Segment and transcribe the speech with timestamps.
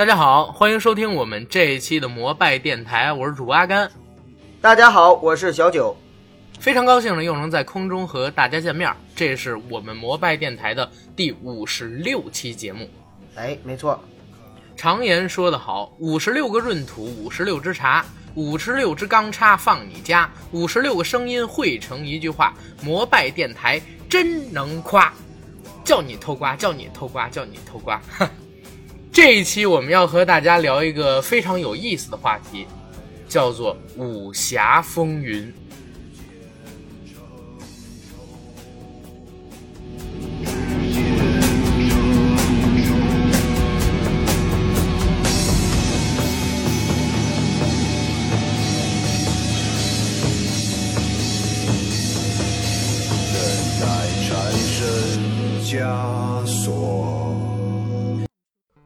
[0.00, 3.92] 大家好，欢迎收听我们这一期的摩拜电台，我是主播阿甘。
[4.58, 5.94] 大家好，我是小九。
[6.58, 8.90] 非常高兴呢，又能在空中和大家见面。
[9.14, 12.88] 这是我们摩拜电台的第五十六期节目。
[13.34, 14.02] 哎，没错。
[14.74, 18.02] 常言说得好，五十六个闰土，五十六支茶，
[18.34, 22.54] 五十六支钢叉放你家，五十六个声音汇成一句话。
[22.82, 25.12] 摩拜电台真能夸，
[25.84, 28.00] 叫你偷瓜，叫你偷瓜，叫你偷瓜。
[29.12, 32.66] 这一期我们要和大家聊一个非常有意思的话题，
[33.28, 35.52] 叫做武侠风云。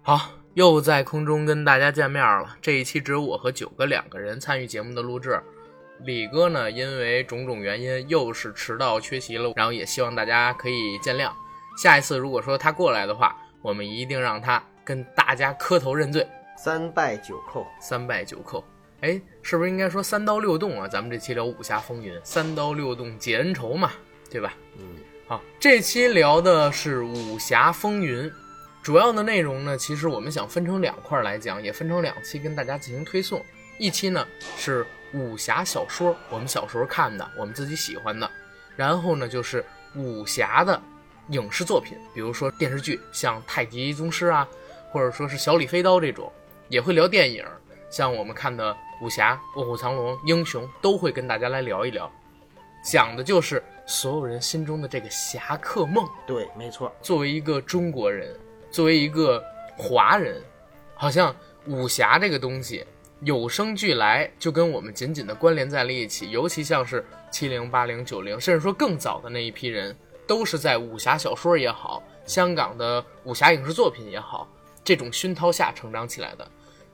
[0.07, 2.55] 好，又在空中跟大家见面了。
[2.61, 5.43] 这一期只有我和九哥两个人参与节目的录制。
[6.01, 11.33] 李哥呢，因为种种原因又是迟到缺席了，然后也希望大家可以见谅。
[11.83, 18.63] 下一次如果说他过来的话，我们一定让他跟大家磕头认罪，三拜九叩，三拜九叩。
[19.01, 20.87] 哎，是不是应该说三刀六洞啊？
[20.87, 23.91] 咱们这期聊武侠风云，三刀六洞解恩仇嘛，
[24.31, 24.53] 对吧？
[24.77, 24.85] 嗯，
[25.27, 28.31] 好，这期聊的是武侠风云。
[28.85, 33.43] 主要的内容呢，其实我们想分成两块来讲，也分成两期跟大家进行推送。
[33.79, 38.29] 一期呢是武侠小说，我们小时候看的，我们自己喜欢的；
[38.77, 39.65] 然后呢就是
[39.97, 40.79] 武侠的
[41.29, 44.47] 影视作品，比如说电视剧，像《太极宗师》啊，
[44.91, 46.31] 或者说是《小李飞刀》这种，
[46.69, 47.43] 也会聊电影，
[47.89, 52.13] 像我们看的武侠《卧虎藏龙》《英雄》，都会跟大家来聊一聊，
[52.85, 56.07] 讲的就是所有人心中的这个侠客梦。
[56.27, 56.95] 对，没错。
[57.01, 58.39] 作为一个中国人。
[58.75, 59.41] 作为一个
[59.77, 60.43] 华人，
[60.97, 61.33] 好像
[61.69, 62.85] 武侠这个东西
[63.21, 66.29] 有生俱来，就跟我们紧紧的关联在了一起。
[66.33, 69.97] 尤其像是七零、八零、九零，甚至说更早的那一批人，
[70.27, 74.49] 都是在武侠小说也好，香港的武侠影视作品也好，
[74.83, 76.45] 这种熏陶下成长起来的。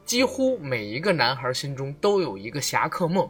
[0.04, 3.26] 几乎每一个男孩心中都有一个侠客梦。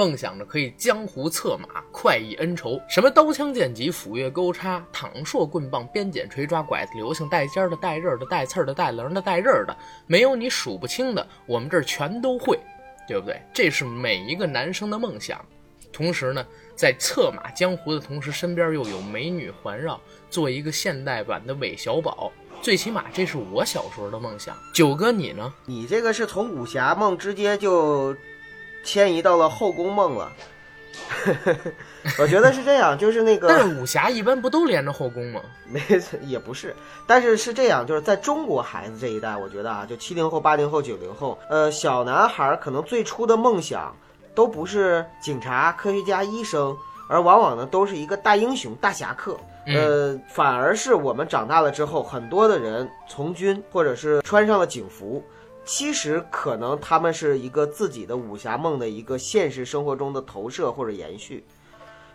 [0.00, 2.80] 梦想着可以江湖策马，快意恩仇。
[2.88, 12.58] 什么刀枪剑戟、斧钺钩叉、躺槊棍棒、鞭锏锤抓、拐子流星、带尖的、带刃的、带刺的、带棱的、带刃的，没有你数不清的，我们这儿全都会，
[13.06, 13.42] 对不对？
[13.52, 15.44] 这是每一个男生的梦想。
[15.92, 16.42] 同时呢，
[16.74, 20.00] 在策马江湖的同时，身边又有美女环绕，
[20.30, 22.32] 做一个现代版的韦小宝。
[22.62, 24.56] 最起码这是我小时候的梦想。
[24.72, 25.52] 九哥，你呢？
[25.66, 28.16] 你这个是从武侠梦直接就。
[28.84, 30.32] 迁移到了后宫梦了，
[32.18, 33.48] 我觉得是这样，就是那个。
[33.48, 35.40] 但是武侠一般不都连着后宫吗？
[35.68, 35.80] 没，
[36.22, 36.74] 也不是。
[37.06, 43.94] 但是是这样，就是在中国孩子这一代，我觉得啊，就七零后、八零后、九零后，呃，小男孩可能最初的梦想
[44.34, 46.76] 都不是警察、科学家、医生，
[47.08, 49.36] 而往往呢都是一个大英雄、大侠客。
[49.66, 55.22] 呃，反而是我们长大了之后，很多的人从军，或者是穿上了警服。
[55.64, 61.44] 其实可能他们是一个自己的武侠梦的一个现实生活中的投射或者延续。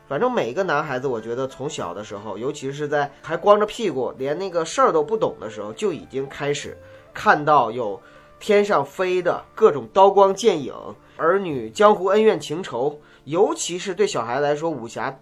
[0.08, 6.78] 反正每一个男孩子，我觉得从小的时候，尤其是在还光着屁股、连那个事儿都不懂的时候，就已经开始
[7.14, 8.00] 看到有
[8.40, 10.74] 天上飞的各种刀光剑影、
[11.16, 13.00] 儿女江湖恩怨情仇。
[13.24, 15.18] 尤其是对小孩来说，武侠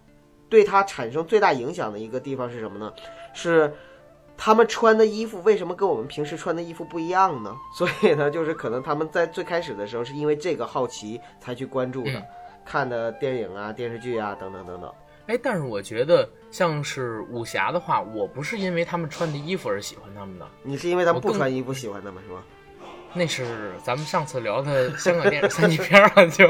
[0.50, 2.92] 对他产生最大影响的一个地方是什么呢？
[3.34, 3.74] 是。
[4.46, 7.56] 他们穿的衣服为什么跟我们平时穿的衣服不一样呢？
[7.74, 12.22] 所以呢，就是可能他们在最开始的时候是因为这个好奇才去关注的，
[12.66, 14.94] 看的电影啊、电视剧啊等等等等。
[15.28, 22.44] 哎，但是我觉得像是武侠的话，我不是因为他们穿的衣服而喜欢他们的，你是因为他们不穿衣服喜欢他们是吗？
[23.14, 26.46] 那是咱们上次聊的香港电影三级片了，就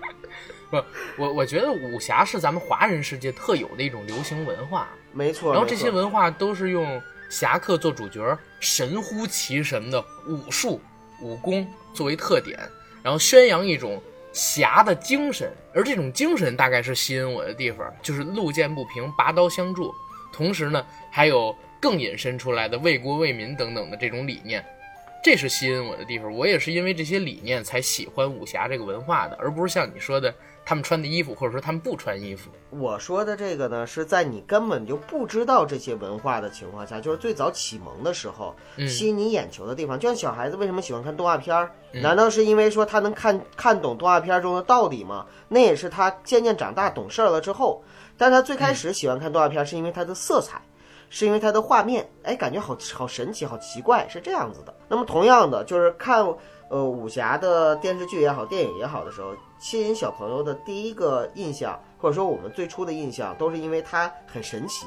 [0.70, 0.82] 不，
[1.18, 4.88] 我我觉得武侠是咱们华人世界特有的一种流行文化。
[5.12, 10.80] 没错，然后这些文化都是用侠客做主角，神乎其神的武术
[11.20, 12.58] 武功作为特点，
[13.02, 14.02] 然后宣扬一种
[14.32, 19.94] 侠的精神，而这种精神大概是吸引我的地方，就是路见不平拔刀相助，
[20.32, 24.64] 同时呢，还有更引申出来的为国为民等等的这种理念，
[25.22, 26.32] 这是吸引我的地方。
[26.32, 30.34] 我也是因为这些理念才喜欢武侠这个文化的，而不是像你说的。
[30.68, 32.50] 他们穿的衣服，或者说他们不穿衣服。
[32.68, 38.54] 我说的这个呢，是在你根本就不知道这些文化的情况下，就是最早启蒙的时候，
[38.86, 39.98] 吸引你眼球的地方。
[39.98, 41.70] 就像小孩子为什么喜欢看动画片儿？
[42.02, 45.24] 难道是因为说他能看看懂动画片中的道理吗？
[45.48, 47.82] 那也是他渐渐长大懂事儿了之后。
[48.18, 50.60] 但他最开始喜欢看动画片，是因为它的色彩，
[51.08, 54.74] 是因为它的画面，哎，感觉好好神奇，好奇怪，是这样子的。
[54.86, 56.26] 那么同样的，就是看
[56.68, 64.86] 呃武侠的电视剧也好，电影也好的时候，吸引小朋友的第一个印象，或者说我们最初的印象，都是因为它很神奇。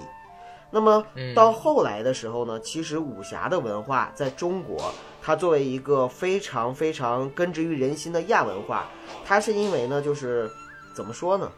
[0.73, 8.87] 那么嗯到后来的时候呢，其实武侠的文化在中国，它作为一个非常非常根植于人心的亚文化，
[9.25, 10.49] 它是因为呢，就是
[10.95, 11.51] 怎么说呢？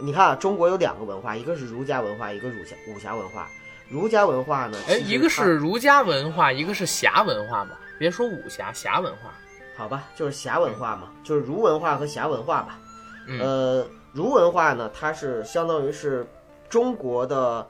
[0.00, 3.48] 你看啊，中国有两个文化，一个是儒家文化，一个儒侠武侠文化。
[3.88, 7.78] 儒家文化呢，哎，一个是儒家文化，一个是侠文化吧？
[7.98, 9.32] 别说武侠，侠文化。
[9.76, 12.78] 好吧，就是侠文化嘛，就是儒文化和侠文化吧。
[13.28, 16.26] 嗯呃，儒文化呢，它是相当于是
[16.68, 17.66] 中国的，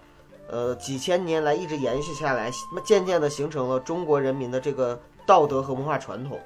[0.48, 2.50] 呃，几千年来一直延续下来，
[2.84, 6.38] 渐渐的形成了中国人民的这个道德和文化传统。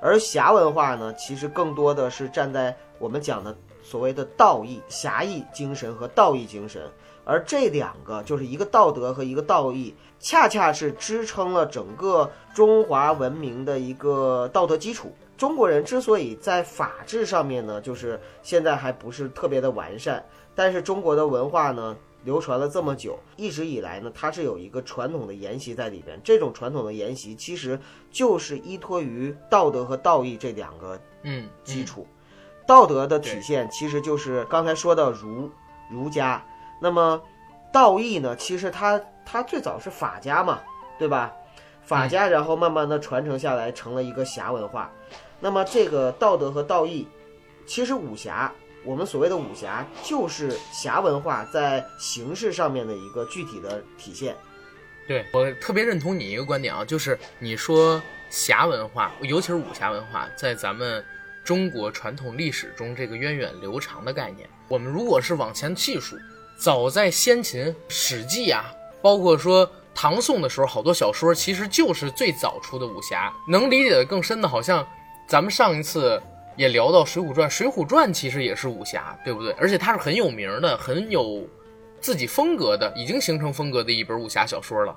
[0.00, 6.90] 而侠文化呢，其实更多的是站在我们讲的所谓的道义、侠义精神和道义精神。
[7.24, 15.12] 而这两个就是一个道德和一个道义，恰恰是支撑了整个中华文明的一个道德基础。
[15.36, 20.24] 中国人之所以在法治上面呢，就是现在还不是特别的完善，
[20.54, 26.20] 但是中国的文化呢，流传了这么久，一直以来呢，它是有一个传统的沿袭在里边。
[26.22, 27.78] 这种传统的沿袭，其实
[28.10, 32.06] 就是依托于道德和道义这两个嗯，基础。
[32.64, 35.50] 道德的体现其实就是刚才说的儒
[35.90, 36.44] 儒家，
[36.82, 37.22] 那么
[37.72, 40.60] 道义呢，其实它它最早是法家嘛，
[40.98, 41.32] 对吧？
[41.84, 44.90] 法家，然后慢慢的传承下来，成了一个侠文化。
[45.38, 47.06] 那么这个道德和道义，
[47.66, 48.52] 其实武侠，
[48.84, 54.36] 我们所谓的武侠，就是侠文化在形式上面的一个具体的体现。
[55.06, 61.04] 对我特别认同你一个观点啊，就是你说侠文化，尤其是武侠文化，在咱们
[61.44, 64.48] 中国传统历史中这个源远流长的概念。
[64.68, 66.16] 我们如果是往前细数，
[66.62, 73.32] 早在先秦《史记》啊，包括说唐宋的时候，好多小说其实就是最早出的武侠。
[73.48, 74.86] 能理解的更深的，好像
[75.26, 76.22] 咱们上一次
[76.56, 79.50] 也聊到《水浒传》，《水浒传》其实也是武侠，对不对？
[79.54, 81.44] 而且它是很有名的，很有
[82.00, 84.94] 自己风格的，已经形成风格的一本武侠小说了。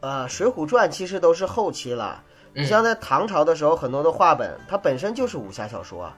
[0.00, 2.24] 呃，《水浒传》其实都是后期了。
[2.54, 6.10] 你嗯像在唐朝的时候，很多的话本它本身就是武侠小说，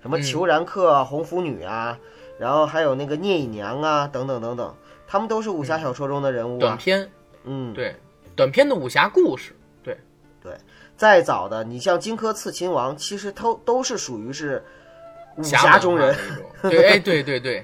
[0.00, 1.98] 什么嗯裘然客啊、红拂女啊，
[2.40, 4.74] 然后还有那个聂隐娘啊，等等等等，
[5.06, 6.60] 他们都是武侠小说中的人物啊。
[6.60, 7.10] 短篇，
[7.44, 7.94] 嗯，对，
[8.34, 9.94] 短篇的武侠故事，对
[10.42, 10.56] 对，
[10.96, 14.64] 再早的，你像荆轲刺秦王，其实都都是属于是
[15.36, 16.16] 武侠侠中人。
[16.62, 17.62] 对，哎，对对对。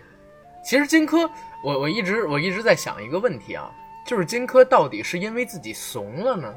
[0.62, 1.26] 其实荆轲，
[1.64, 3.70] 我我一直我一直在想一个问题啊，
[4.06, 6.52] 就是荆轲到底是因为自己怂了呢，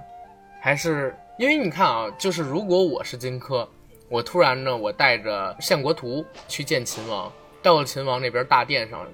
[0.60, 3.66] 还是因为你看啊，就是如果我是荆轲，
[4.10, 7.32] 我突然呢，我带着相国图去见秦王，
[7.62, 9.08] 到了秦王那边大殿上，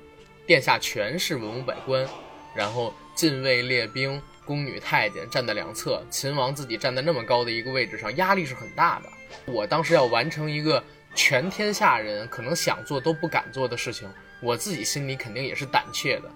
[0.45, 2.07] 殿下全是文武百官，
[2.53, 4.21] 然后禁卫列兵。
[4.45, 9.09] 宫女太监站在两侧，秦王自己站在那么高的一个位置上，压力是很大的。
[9.51, 10.83] 我当时要完成一个
[11.15, 14.07] 全天下人可能想做都不敢做的事情，
[14.43, 16.29] 我自己心里肯定也是胆怯的。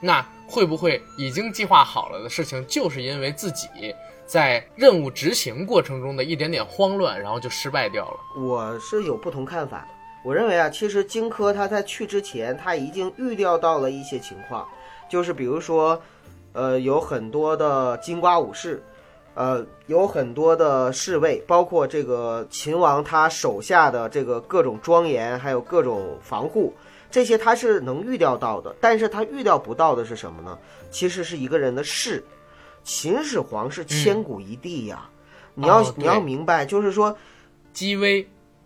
[0.00, 3.68] 那会不会已经计划好了的事情，就是因为自己
[4.26, 8.42] 在任务执行过程中的一点点慌乱，然后就失败掉了？
[8.42, 9.86] 我是有不同看法。
[10.24, 14.66] 我认为啊，其实荆轲他在去之前，他已经预料到了一些情况，
[15.06, 16.00] 就是比如说，
[16.54, 18.82] 呃，有很多的金瓜武士，
[19.34, 26.72] 呃，有很多的侍卫，包括这个秦王他手下的这个各种庄严，还有各种防护，
[27.10, 28.74] 这些他是能预料到的。
[28.80, 30.58] 但是他预料不到的是什么呢？
[30.90, 32.24] 其实是一个人的事。
[32.82, 35.06] 秦始皇是千古一帝呀，
[35.52, 37.14] 你要、哦你要明白，就是说。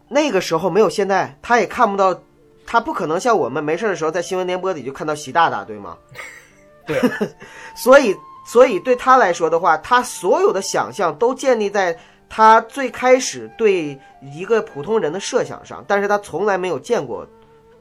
[0.09, 2.19] 那个时候没有现在，他也看不到，
[2.67, 5.97] 他不可能像我们没事的时候在新闻联播里就看到习大大，对吗？
[6.87, 6.99] 对，
[7.77, 11.99] 所以，所以对他来说的话，他所有的想象都建立在
[12.29, 17.27] 他最开始对一个普通人的设想上，但是他从来没有见过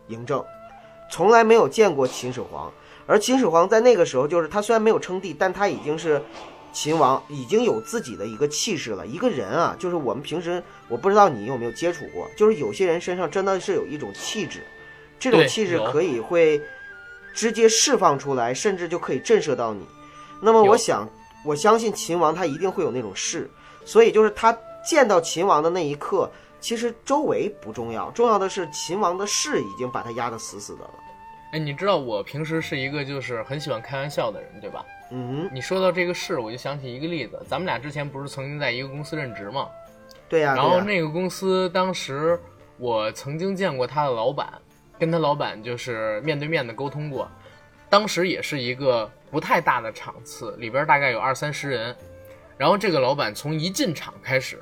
[0.10, 0.44] 嬴政，
[1.10, 2.72] 从来没有见过秦始皇，
[3.06, 6.22] 而秦始皇在那个时候，就是他虽然没有称帝，但他已经是。
[6.78, 9.08] 秦王已经有自己的一个气势了。
[9.08, 14.62] 一个人啊，就是我们平时我不知道你有没有接触过，就是有些人身上真的是有一种气质，
[15.18, 16.62] 这种气质可以会
[17.34, 19.84] 直接释放出来，甚至就可以震慑到你。
[20.40, 21.10] 那么我想，
[21.44, 23.50] 我相信秦王他一定会有那种势，
[23.84, 24.56] 所以就是他
[24.88, 30.92] 见到秦王的那一刻，其实周围不重要，重要的是秦王的势已经把他压得死死的了。
[31.54, 34.86] 哎，你知道我平时是一个就是很喜欢开玩笑的人，对吧？
[35.12, 39.68] 嗯，你说到这个事，我就想起一个例子，咱们俩之前不是曾经在一个公司任职吗？
[40.30, 42.38] 对呀、然后那个公司当时
[42.78, 44.52] 我曾经见过他的老板，
[45.00, 47.30] 跟他老板就是面对面的沟通过。
[47.90, 51.96] 当时也是一个不太大的场次，里边大概有二三十人。
[52.58, 54.60] 然后这个老板从一进场开始，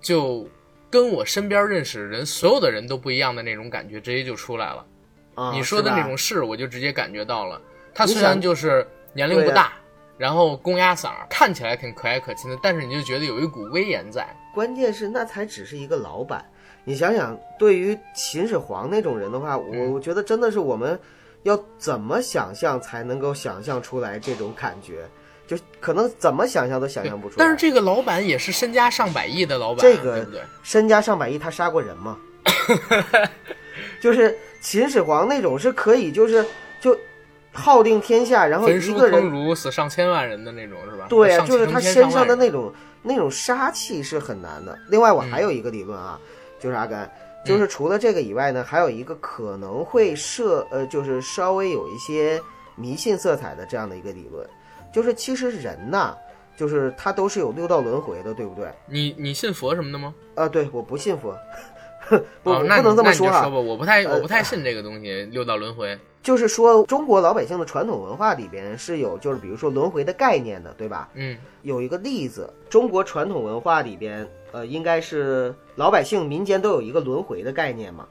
[0.00, 0.48] 就
[0.88, 4.86] 跟我身边认识的人所有的人都不一样的那种感觉，直接就出来了。
[5.34, 7.60] 啊，你说的那种事，我就直接感觉到了。
[7.92, 8.86] 他虽然想就是
[9.18, 9.72] 年龄不大，
[10.16, 14.24] 然后公鸭嗓儿，看起来挺可爱可亲的，但是你就觉得有一股威严在。
[14.54, 16.44] 关键是那才只是一个老板，
[16.84, 20.96] 你想想，对于秦始皇那种人的话，我觉得真的是我们
[21.42, 25.04] 要怎么想象才能够想象出来这种感觉，
[25.48, 27.44] 就可能怎么想象都想象不出来。
[27.44, 30.24] 但是这个老板也是身家上百亿的老板，这个？
[30.62, 32.16] 身家上百亿，他杀过人吗？
[34.00, 36.44] 就是秦始皇那种是可以，就是
[36.80, 36.96] 就
[37.52, 41.06] 号令天下，然后一个人如，死上千万人的那种，是吧？
[41.08, 44.78] 对啊，就是他身上的那种那种杀气是很难的。
[44.88, 46.18] 另外，我还有一个理论啊，
[46.60, 47.10] 就是阿甘，
[47.44, 52.40] 就是除了这个以外呢，还有一个可能会设呃，就是稍微有一些
[52.76, 54.46] 迷信色彩的这样的一个理论，
[54.92, 56.14] 就是其实人呐，
[56.56, 58.68] 就是他都是有六道轮回的，对不对？
[58.86, 60.14] 你你信佛什么的吗？
[60.34, 61.36] 啊，对，我不信佛，
[62.42, 63.50] 不，哦，那不能这么说哈那你就说。
[63.50, 65.98] 吧，我不太呃我不太信这个东西，六道轮回。
[66.22, 71.08] 就是说，中国老百姓的传统文化里边是有，就是比如说轮回的概念的，对吧？
[71.14, 78.06] 嗯有一个例子，中国传统文化里边，呃，应该是老百姓民间都有一个轮回的概念嘛。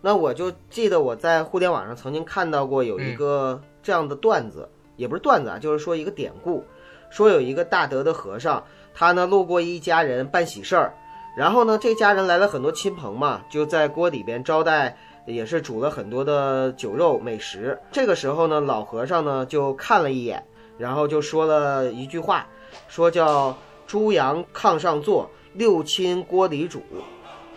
[0.00, 6.64] 那我就记得我在互联网上曾经看到过有一个这样的段子，也不是段子啊，就是说一个典故，
[7.10, 8.62] 说有一个大德的和尚，
[8.94, 10.92] 他呢路过一家人办喜事儿，
[11.36, 14.96] 然后呢这家人来了很多亲朋嘛，就在锅里边招待。
[15.26, 17.78] 也是煮了很多的酒肉美食。
[17.92, 20.44] 这个时候呢，老和尚呢就看了一眼，
[20.78, 22.46] 然后就说了一句话，
[22.88, 23.56] 说叫
[23.86, 26.82] “猪羊炕上坐，六亲锅里煮”，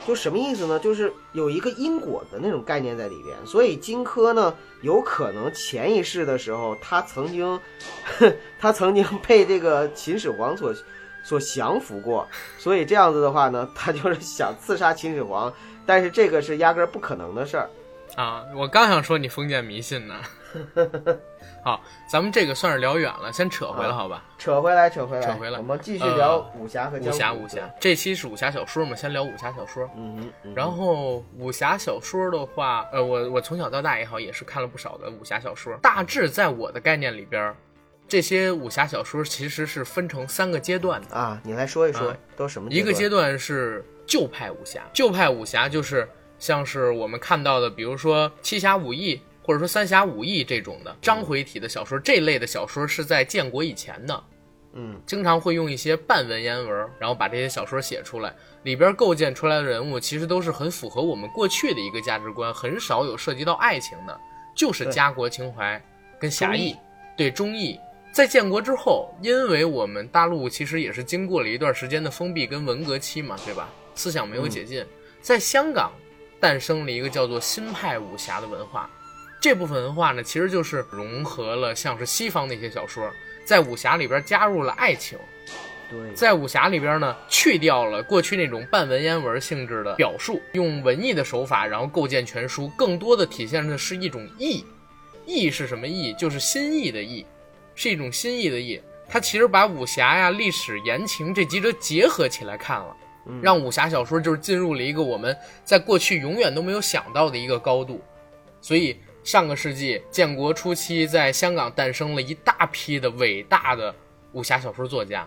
[0.07, 0.79] 就什么意思呢？
[0.79, 3.35] 就是有一个因果的那种概念在里边。
[3.45, 7.59] 所以荆轲呢，有可能前一世的时候，他曾经，
[8.59, 10.73] 他曾经被这个秦始皇所
[11.29, 15.53] 所降服过，所以这样子的话呢， 他就是想刺杀秦始皇，
[15.85, 17.69] 但是这个是压根儿不可能的事儿。
[18.15, 20.15] 啊，我刚想说你封建迷信呢。
[21.63, 21.79] 好，
[22.11, 24.23] 咱们这个算是聊远了，先扯回来啊好吧？
[24.39, 27.19] 扯回来，扯回来，扯回来我们继续呃聊武侠和武江湖。
[27.19, 29.87] 侠武侠，这期是武侠小说嘛，先聊武侠小说。
[29.95, 35.77] 嗯，嗯然后武侠小说的话，呃，我我从小到大也好，也是看了不少的武侠小说。
[35.83, 37.55] 大致在我的概念里边儿，
[38.09, 41.15] 这些武侠小说其实是分成三个阶段的。
[41.15, 43.37] 啊，你来说一说啊，都什么一个阶段？
[43.37, 54.23] 是旧派武侠，旧派武侠就是像是我们看到的，比如说《七侠五义》或者说《三侠五义》这种的章回体的小说，这类的小说是在建国以前的，
[54.73, 64.19] 嗯经常会用一些半文言文，然后把这些小说写出来，里边构建出来的人物其实都是很符合我们过去的一个价值观，很少有涉及到爱情的，
[64.55, 65.79] 就是家国情怀
[66.19, 66.75] 跟侠义，
[67.15, 67.79] 对忠义。
[68.11, 73.69] 在建国之后，因为我们大陆其实也是经过了一段时间的封闭跟文革期嘛，对吧？
[73.95, 74.85] 思想没有解禁，
[75.21, 75.91] 在香港
[76.39, 78.89] 诞生了一个叫做新派武侠的文化。
[79.41, 83.09] 这部分文化呢，其实就是融合了像是西方的一些小说，
[83.45, 85.17] 在武侠里边加入了爱情，
[85.89, 94.65] 对，在武侠里边呢，去掉了过去那种半文言文性质的表述，用文艺的手法，然后构建全书，更多的体现的是一种意。
[95.25, 96.11] 意是什么意？
[96.13, 97.25] 就是心意的意，
[97.79, 98.77] 是一种新意的意。
[99.07, 102.93] 它其实把武侠呀、历史、言情这几者结合起来看了，
[103.41, 108.01] 让武侠小说就是进入了一个我们在过去永远都没有想到的一个高度。
[108.59, 113.95] 所以上个世纪建国初期，在香港诞生了一大批的伟大的
[114.33, 115.25] 武侠小说作家。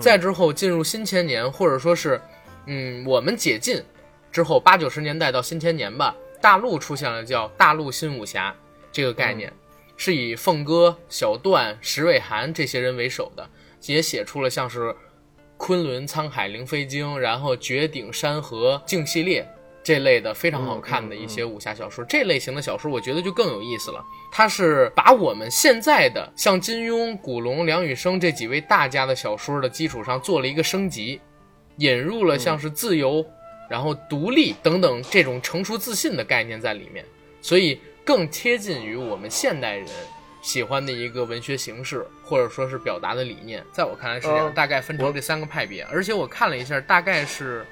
[0.00, 2.20] 再之后进入新千年，或者说是，
[2.66, 3.80] 嗯，我们解禁
[4.32, 8.54] 之后，八九十年代到新千年吧，大陆出现了叫大陆新武侠
[8.90, 9.50] 这个概念，
[9.98, 13.46] 是以凤歌、小段、石伟涵这些人为首的，
[13.84, 14.94] 也写出了像是
[15.58, 19.46] 昆仑沧海灵飞经，然后绝顶山河镜系列。
[19.82, 24.04] 这类的非常好看的一些武侠小说，这类型的小说我觉得就更有意思了。
[24.30, 31.18] 它是把我们现在的像金庸、古龙、梁羽生这几位大家的小说的基础上做了一个升级，
[31.78, 33.24] 引入了像是自由、
[33.70, 37.02] 然后独立等等这种成熟自信的概念在里面，
[37.40, 39.86] 所以更贴近于我们现代人
[40.40, 43.62] 喜欢的一个文学形式，或者说是表达的理念。
[43.70, 45.84] 在我看来是这样，哦大概分成这三个派别。
[45.92, 47.66] 而且我看了一下，大概是，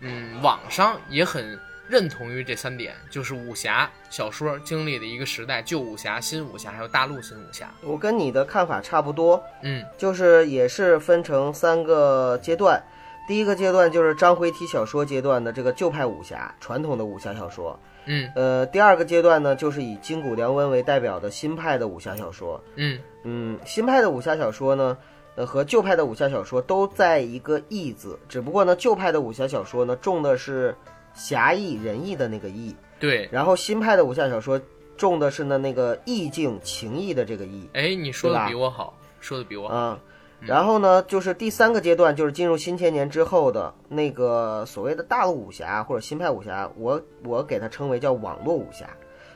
[0.00, 7.72] 嗯，网上也很认同于这三点，就是武侠小说经历的一个时代，旧武侠、新武侠，还有大陆新武侠。
[7.80, 12.78] 我跟你的看法差不多，嗯就是也是分成三个阶段。
[13.26, 17.80] 第一个阶段就是章回体小说阶段的这个旧派武侠，传统的武侠小说。
[18.06, 22.60] 嗯呃，第二个阶段呢，就是以金谷良文为代表的新派的武侠小说。
[22.76, 24.96] 嗯嗯，新派的武侠小说呢，
[25.36, 30.74] 呃，和旧派的武侠小说都在一个“义”字，只不过呢，旧派的武侠小说呢重的是
[31.14, 34.60] 侠义仁义的那个义，对，然后新派的武侠小说
[34.96, 37.68] 重的是呢那个意境情义的这个义。
[37.74, 39.74] 哎，你说的比我好，说的比我好。
[39.74, 40.00] 啊，
[40.46, 48.86] 然后呢，就是第三个阶段，就是进入新千年之后的那个所谓的大陆武侠或者新派武侠，我我给它称为叫网络武侠，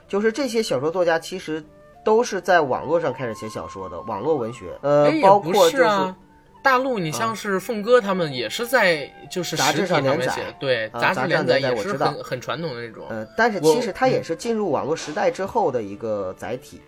[0.08, 1.62] 就是这些小说作家其实
[2.04, 6.16] 都是在网络上开始写小说的网络文学，呃哎，，包括就是啊。
[6.62, 10.26] 大陆，你像是凤哥他们也是在就是杂志上连载。
[10.26, 12.06] 面写，对，啊杂志上连载也是我知道。
[12.06, 13.04] 很很传统的那种。
[13.08, 16.80] 呃，但是其实它也是进入网络时代之后的一个载体，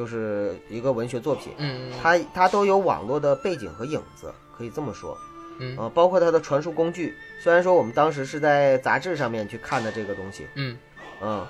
[0.00, 5.14] 就是一个文学作品，嗯它它都有网络的背景和影子，可以这么说。
[5.58, 10.74] 嗯呃，包括它的传输工具，虽然说我们当时是在杂志上面去看的这个东西，嗯，
[11.20, 11.46] 嗯，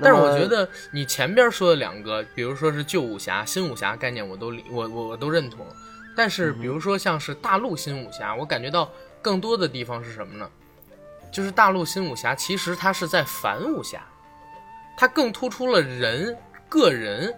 [0.00, 5.66] 但是我觉得你前边说的两个，比如说是旧武侠、新武侠概念，我都理我我我都认同。
[6.16, 8.88] 但是比如说像是大陆新武侠，我感觉到
[9.20, 10.48] 更多的地方是什么呢？
[11.32, 14.00] 就是大陆新武侠其实它是在反武侠，
[14.96, 16.36] 它更突出了人
[16.68, 17.34] 个人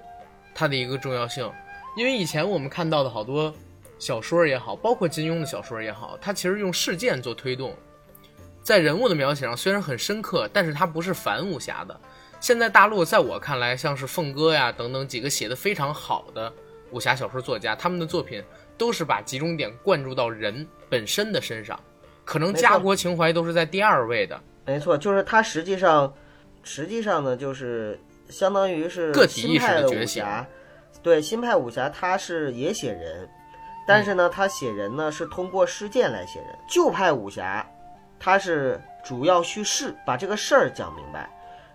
[0.54, 1.50] 他的一个重要性。
[1.96, 3.54] 因为以前我们看到的好多
[3.98, 7.74] 小说也好，包括金庸的小说也好，它其实用事件做推动，
[8.62, 12.00] 在人物的描写上虽然很深刻，但是它不是反武侠的。
[12.40, 16.52] 现在大陆在我看来，像是凤哥呀等等几个写的非常好的
[16.90, 18.42] 武侠小说作家，他们的作品
[18.76, 21.78] 都是把集中点灌注到人本身的身上，
[22.24, 24.40] 可能家国情怀都是在第二位的。
[24.64, 26.12] 没错，就是它实际上，
[26.64, 28.00] 实际上呢，就是
[28.32, 30.22] 相当于是个体意识新派的的觉醒。
[30.22, 30.46] 武侠，
[31.02, 33.28] 对新派武侠，它是也写人，
[33.86, 36.48] 但是呢，他写人呢是通过事件来写人。
[36.68, 37.64] 旧派武侠，
[38.18, 41.28] 它是主要叙事，把这个事儿讲明白，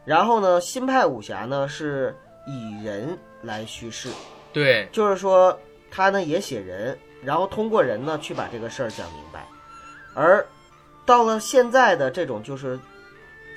[0.05, 2.15] 然后呢，新派武侠呢是
[2.47, 4.09] 以人来叙事，
[4.53, 5.57] 对，就是说
[5.91, 9.45] 他呢也写人，然后通过人呢去把这个事儿讲明白，
[10.13, 10.45] 而
[11.05, 12.79] 到了现在的这种就是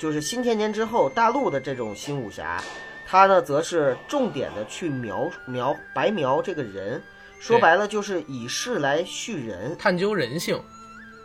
[0.01, 2.61] 就是新千年之后大陆的这种新武侠，
[3.11, 7.03] 它呢则是重点的去描描白描这个人，
[7.41, 10.63] 说白了就是以事来叙人，探究人性。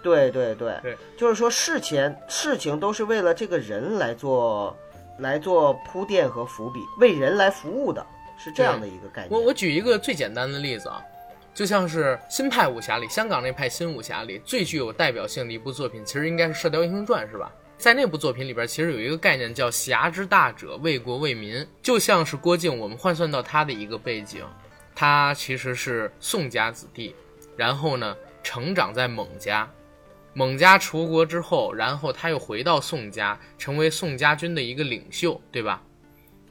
[0.01, 4.75] 对对对，对就是说事前事情都是为了这个人来做
[5.19, 8.03] 来做铺垫和伏笔，为人来服务的，
[8.35, 9.29] 是这样的一个概念。
[9.29, 10.99] 我我举一个最简单的例子啊，
[11.53, 17.51] 就像是新派武侠里，香港那派新武侠里最具有代表性的一部作品，其实应该是《射雕英雄传》，是吧？
[17.77, 24.43] 在那部作品里边，其实有一个概念叫“侠之大者，为国为民”，就像是郭靖，我们换算到他的一个背景，
[24.95, 27.13] 他其实是宋家子弟，
[27.57, 29.69] 然后呢，成长在蒙家，
[30.33, 35.83] 蒙家除国之后，然后他又回到宋家，成为宋家军的一个领袖，对吧？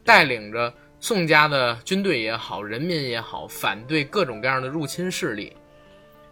[0.03, 5.55] 带领着宋家的军队也好，人民也好，反对各种各样的入侵势力。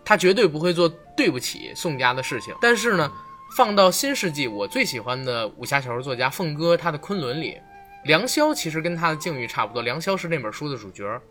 [0.06, 2.54] 他绝对不会做对不起宋家的事情。
[2.62, 3.12] 但是呢，
[3.56, 7.56] 放到新世纪，我最喜欢的武侠小说作家凤哥，他的《昆仑》里，
[8.04, 9.84] 梁霄其实跟他的境遇差不多。
[9.84, 11.22] 梁霄是那本书的主角，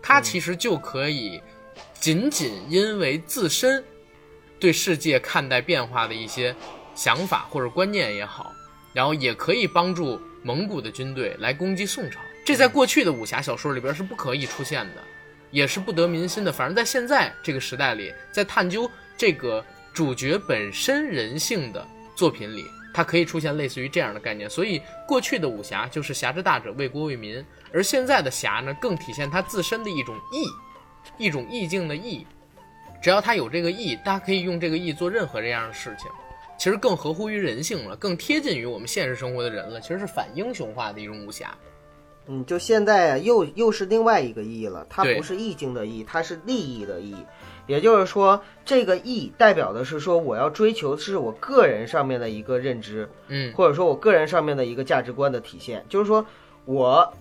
[0.00, 1.38] 他其实就可以
[1.92, 3.84] 仅仅因为自身
[4.58, 6.56] 对世界看待变化的一些
[6.94, 8.54] 想法或者观念也好，
[8.94, 12.18] 然后也可以帮助蒙古的军队来攻击宋朝。
[12.42, 15.02] 这在过去的武侠小说里边是不可以出现的，
[15.50, 16.50] 也是不得民心的。
[16.50, 19.62] 反正在现在这个时代里，在探究这个
[19.96, 21.82] 主角本身人性的
[22.14, 24.48] 作品里，它可以出现类似于这样的概念。
[24.50, 24.78] 所以，
[25.08, 30.46] 过去的武侠就是侠之大者，为国为民；而现在的侠呢，更体现他自身的一种义，
[31.16, 32.26] 一种意境的义。
[33.00, 36.10] 只要他有这个义，大家可以用这个义做任何这样的事情。
[36.58, 39.80] 其实更合乎于人性了，更贴近于我们现实生活的人了。
[39.80, 41.56] 其实是反英雄化的一种武侠。
[42.26, 47.16] 嗯，就现在啊，又又是另外一个义了，它不是意境的意，它是利益的义。
[47.66, 55.84] 也就是说，这个义代表的是说，我要追求的是我个人上面的一个认知，嗯，或者说我个人上面的一个价值观的体现。
[55.88, 56.24] 就是说，
[56.64, 57.12] 我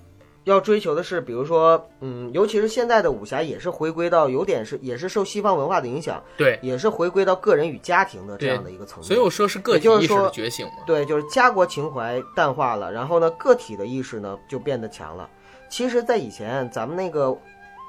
[0.43, 9.08] 要追求的是，比如说，嗯，尤其是现在的武侠也是回归到有点是也是受西方文化的影响，对，也是回归到个人与家庭的这样的一个层面。
[9.08, 10.73] 所以我说是个体意识的觉醒嘛。
[10.86, 15.27] 对，就是家国情怀淡化了，然后呢，个体的意识呢就变得强了。
[15.67, 17.36] 其实，在以前咱们那个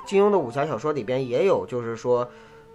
[0.06, 2.26] 金庸的武侠小说里边也有，就是说，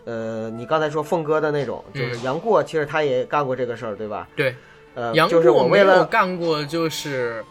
[0.06, 4.28] 呃，你刚才说凤哥的那种，就是杨过，其实他也干过这个事儿，对吧？
[4.36, 4.56] 对，
[4.96, 7.44] 呃，杨就是过我为了干过，就是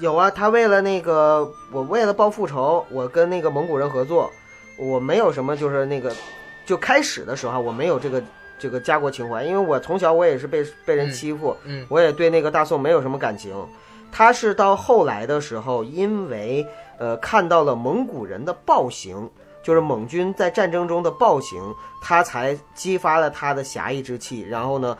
[0.00, 4.30] 有啊，他为了那个我为了报复仇，我跟那个蒙古人合作，
[4.78, 6.12] 我没有什么就是那个，
[6.66, 8.22] 就开始的时候啊我没有这个
[8.58, 13.54] 这个家国情怀，因为我从小我也是被被人欺负，嗯我也对那个大宋没有什么感情。
[14.10, 16.66] 他是到后来的时候，因为
[16.98, 19.28] 呃看到了蒙古人的暴行，
[19.62, 21.62] 就是蒙军在战争中的暴行，
[22.00, 24.42] 他才激发了他的侠义之气。
[24.42, 24.96] 然后呢，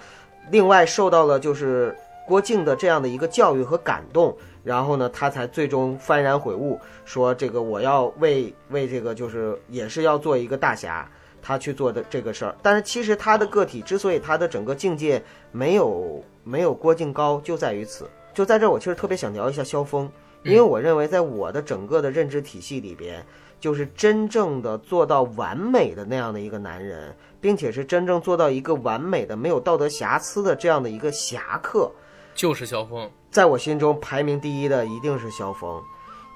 [0.50, 11.08] 另外受到了就是郭靖的这样的一个教育和感动，然后呢，他才最终幡然悔悟，说这个我要为为这个就是也是要做一个大侠。
[11.40, 18.10] 他去做的这个事儿，但是其实他的个体之所以他的整个境界没有没有郭靖高，就在于此。
[18.34, 20.10] 就在这儿，我其实特别想聊一下萧峰，
[20.42, 23.24] 因为我认为在我的整个的认知体系里边，
[23.60, 31.90] 就是真正的做到完美的那样的一个男人，并且是真正做到一个完美的、没有道德瑕疵的这样的一个侠客，
[32.34, 35.82] 就是萧峰，在我心中排名第一的一定是萧峰，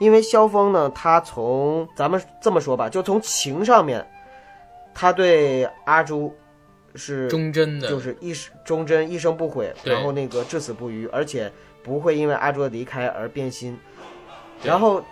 [0.00, 4.04] 因为萧峰呢，他从咱们这么说吧，就从情上面，
[4.92, 6.34] 他对阿朱
[6.94, 11.50] 是忠贞的，就是一生忠贞，一生不悔，然后那个至死不渝，而且
[11.82, 13.78] 不会因为阿朱的离开而变心。
[14.62, 15.02] 然后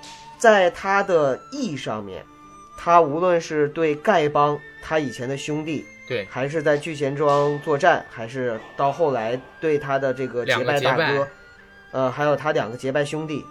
[0.40, 2.24] 在他的义上面，
[2.76, 6.26] 他无论是对丐帮他以前的兄弟，对。
[6.30, 10.80] 还是在聚贤庄作战，还是到后来对他的这个结拜拜。
[10.80, 11.28] 大哥，
[11.92, 13.44] 呃，还有他两个结拜兄弟，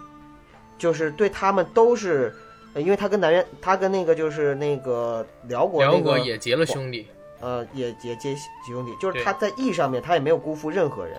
[0.76, 2.34] 就是对他们都是，
[2.74, 7.06] 呃因为他跟南渊，他跟那个就是那个辽国那辽个国也结了兄弟，
[7.40, 8.34] 呃，也也结
[8.66, 11.16] 兄弟，就是他在义上面他也没有辜负任何人。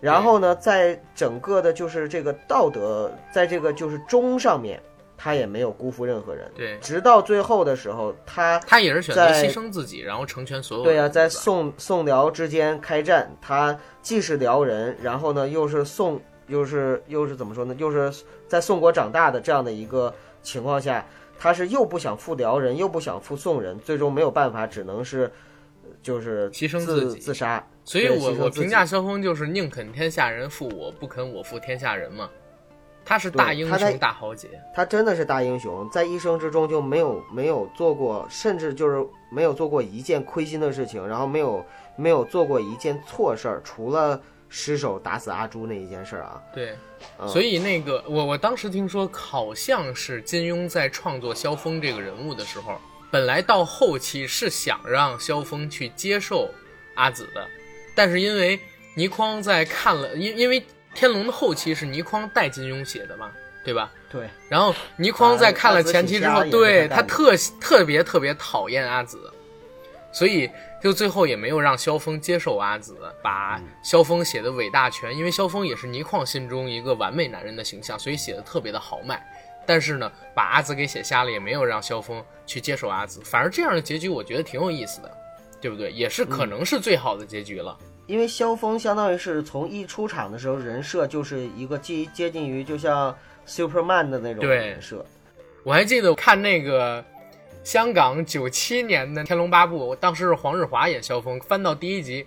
[0.00, 4.80] 然后呢，在整个的就是这个道德，在这个就是忠上面，
[5.22, 6.50] 他也没有辜负任何人。
[6.56, 11.12] 对直到最后的时候，他他也是选择在牺牲自己，然后成全所有对呀、人。
[11.12, 17.74] 在宋宋辽之间开战，他既是辽人，然后呢又是宋，又是又是怎么说呢？
[17.76, 21.04] 又是在宋国长大的这样的一个情况下，
[21.38, 25.30] 他是又不想负辽人，又不想负宋人，最终没有办法，只能是
[25.84, 27.62] 呃就是牺牲自自己自杀。
[27.84, 32.30] 所以我我评价萧峰就是宁肯天下人负我，不肯我负天下人嘛。
[33.04, 41.64] 他是大英雄大豪杰，他真的是大英雄，在一生之中就没有没有做过，甚至就是没有做过一件亏心的事情，然后没有
[41.96, 46.42] 没有做过一件错事儿，除了失手打死阿朱那一件事儿啊。
[46.54, 46.76] 对，
[47.18, 52.78] 嗯所以那个我我当时听说，好像是金庸在创作萧峰这个人物的时候，
[53.10, 56.48] 本来到后期是想让萧峰去接受
[56.94, 57.46] 阿紫的，
[57.94, 58.58] 但是因为
[58.96, 60.62] 倪匡在看了，因因为
[60.94, 63.30] 天龙的后期是倪匡带金庸写的嘛，
[63.64, 63.90] 对吧？
[64.10, 69.32] 对，然后倪匡在看了前期之后，对他特特别特别讨厌阿紫，
[70.12, 70.50] 所以
[70.82, 79.24] 就最后也没有让萧峰接受阿紫，把嗯萧峰写的伟大全，因为萧峰也是倪匡心中一个完美男人的形象，所以写的特别的豪迈。
[79.66, 85.16] 但是呢，把阿紫给写瞎了，也没有让萧峰去接受阿紫，反而这样的结局我觉得挺有意思的，
[85.60, 85.92] 对不对？
[85.92, 87.78] 也是可能是最好的结局了。
[88.10, 95.06] 因为萧峰相当于是从一出场的时候人设就是一个接接近于就像 Superman 的那种人设。
[95.62, 97.04] 我还记得看那个
[97.62, 102.26] 香港九七年的《天龙八部》，当时是黄日华演萧峰，翻到第一集，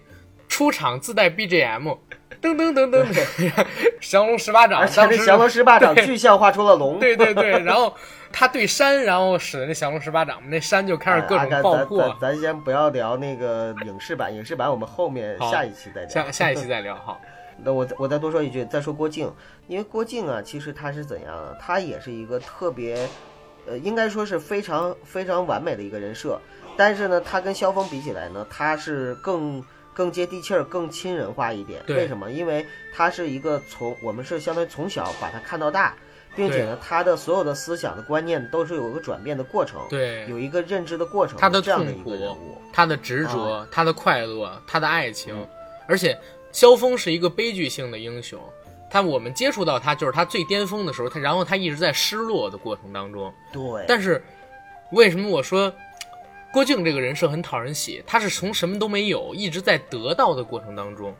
[0.53, 1.97] 出场自带 BGM，
[2.39, 3.65] 噔噔噔噔，
[3.99, 7.91] 降龙十八掌，而且当时这降龙十八掌对具象画出了龙，对对对，然后
[8.31, 11.97] 他对山，然后使的那降龙十八掌，那山就开始各种爆破。
[11.97, 16.07] 咱咱咱先不要聊那个影视版，影视版我们后面下一期再聊。
[16.07, 17.17] 下下一期再聊哈。
[17.57, 19.33] 那我再我再多说一句，再说郭靖，
[19.65, 21.57] 因为郭靖啊，其实他是怎样啊？
[21.59, 23.09] 他也是一个特别，
[23.65, 26.39] 呃，应该说是非常非常完美的一个人设。
[26.77, 31.81] 但是呢，他跟萧峰比起来呢，他是更更接地气儿、更亲人化一点。
[31.87, 32.31] 为什么？
[32.31, 35.95] 因为他是一个从我们是相当于从小把他看到大，
[36.35, 41.37] 并且呢，他的所有的思想的观念都是有一个转变的过程，对，有一个认知的过程。
[41.37, 42.15] 他的痛苦。
[42.75, 45.47] 他的执着，他的快乐，他的爱情，
[45.87, 46.19] 而且
[46.51, 48.39] 萧峰是一个悲剧性的英雄。
[48.89, 53.31] 他我们接触到他就是他最巅峰的时候，他然后他一直在失落的过程当中。
[53.51, 54.23] 对，但是
[54.91, 55.71] 为什么我说
[56.53, 58.03] 郭靖这个人设很讨人喜？
[58.05, 61.11] 他是从什么都没有，一直在得到的过程当中。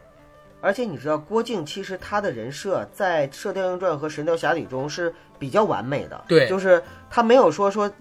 [0.62, 6.24] 而且你知道，郭靖其实他的人设在《射雕英雄传》和《神雕侠侣》中是比较完美的。
[6.28, 7.92] 对就是他没有说说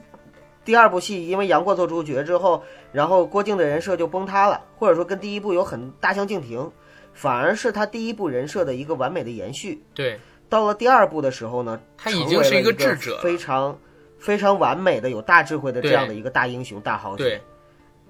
[0.62, 6.71] 第二部戏因为杨过做主角之后，然后郭靖的人设就崩塌了，或者说跟第一部有很大相径庭，
[7.14, 9.83] 反而是他第一部人设的一个完美的延续。
[9.95, 13.77] 对，到了第二部的时候呢，他已经是一一个智者非常
[14.22, 17.42] 非常完美的、有大智慧的这样的一个大英雄、大豪对杰。，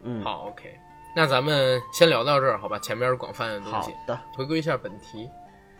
[0.02, 0.78] 嗯，好，OK，
[1.16, 2.78] 那咱们先聊到这儿，好吧？
[2.78, 4.18] 前面是广泛的东好西，的。
[4.34, 5.28] 回归一下本题。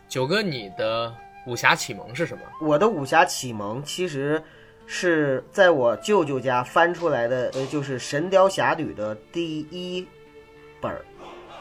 [0.07, 1.13] 九哥，你的
[1.45, 2.43] 武侠启蒙是什么？
[2.61, 4.41] 我的武侠启蒙其实
[4.85, 10.07] 是在我舅舅家翻出来的，呃，就是《神雕侠侣》的第一
[10.81, 11.05] 本儿，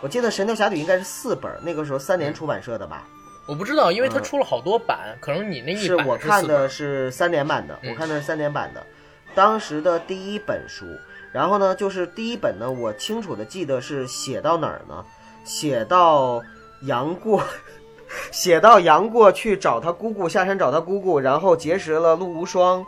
[0.01, 3.07] 我记得《神雕侠侣》应该是四本，那个时候三联出版社的吧？
[3.47, 8.85] 我不知道，因为它嗯出了好多版，可能你那一是版我看的是三联版的，嗯我看的是三联版的，
[9.35, 10.87] 当时的第一本书。
[11.33, 15.03] 然后呢，就是第一本呢，我清楚的记得是写到哪儿呢？
[15.45, 16.43] 写到
[16.83, 17.43] 杨过，
[18.31, 22.85] 写到杨过去找他姑姑，下山找他姑姑，然后结识了陆无双，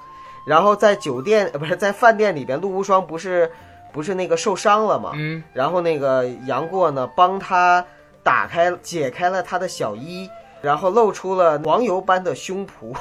[0.47, 3.51] 然后在酒店呃不是在饭店里边，陆无双不是
[3.95, 5.13] 不是那个受伤了嘛？
[5.15, 7.83] 嗯，然后那个杨过呢，帮他
[8.23, 10.29] 打开解开了他的小衣，
[10.65, 12.97] 然后露出了黄油般的胸脯。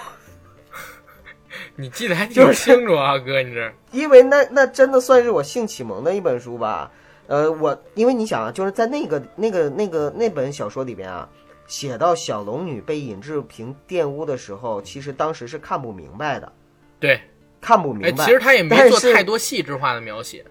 [1.76, 6.92] 你记得还挺清楚啊，哥，你这因为那那真的算是我性启蒙的一本书吧。
[7.28, 11.28] 呃，我因为你想啊，就是在那个那个那个那本小说里边啊，
[11.66, 16.52] 写到小龙女被尹志平玷污的时候，其实当时是看不明白的，
[17.00, 17.22] 对，
[17.62, 18.26] 看不明哎，白。
[18.26, 20.46] 其实他也没做太多细致化的描写，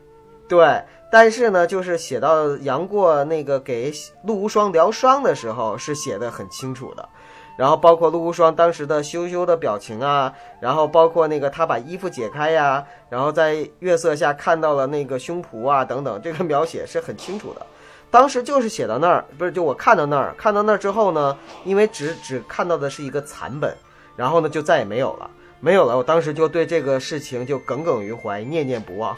[0.52, 3.90] 对，但是呢，就是写到杨过那个给
[4.24, 7.08] 陆无双疗伤的时候，是写的很清楚的。
[7.56, 17.66] 然后包括陆无双当时的羞羞的表情啊，然后包括那个他把衣服解开呀，然后在月色下看到了那个胸脯啊等等，这个描写是很清楚的。
[18.10, 21.34] 当时就是写到那儿，不是就我看到那儿，看到那儿之后呢，
[21.64, 23.74] 因为只只看到的是一个残本，
[24.16, 25.96] 然后呢就再也没有了， 没有了。
[25.96, 29.14] 我当时就对这个事情就耿耿于怀，念念不忘。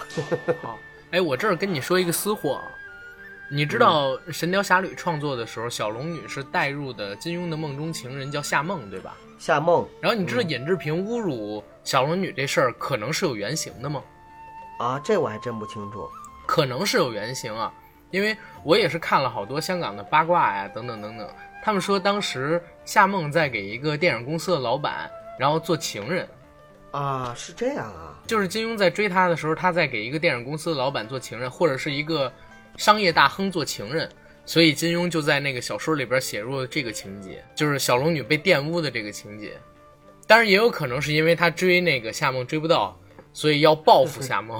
[0.63, 0.77] 好，
[1.15, 2.65] 哎，我这儿跟你说一个私货啊，
[3.49, 9.15] 你知道《神雕侠侣》创作的时候，小龙女是带入的金庸的梦中情人叫夏梦，对吧？
[9.39, 14.03] 夏梦然后你知道尹志平侮辱小龙女这事儿可能是有原型的吗？
[14.81, 16.09] 啊，这我还真不清楚。
[16.47, 17.73] 可能是有原型啊，
[18.11, 21.31] 因为我也是看了好多香港的八卦呀，等等等等。
[21.63, 26.29] 他们说当时夏梦在给一个电影公司的老板，然后做情人，
[26.91, 32.33] 啊，是这样啊，就是金庸在追她的时候，他在给一个电影公司的老板做情人，或者是一个
[32.77, 34.09] 商业大亨做情人，
[34.47, 39.53] 所以金庸就在那个小说里边写入了这个情节，就是小龙女被玷污的这个情节。
[40.27, 42.99] 当然也有可能是因为他追那个夏梦追不到，
[43.33, 44.59] 所以要报复夏梦，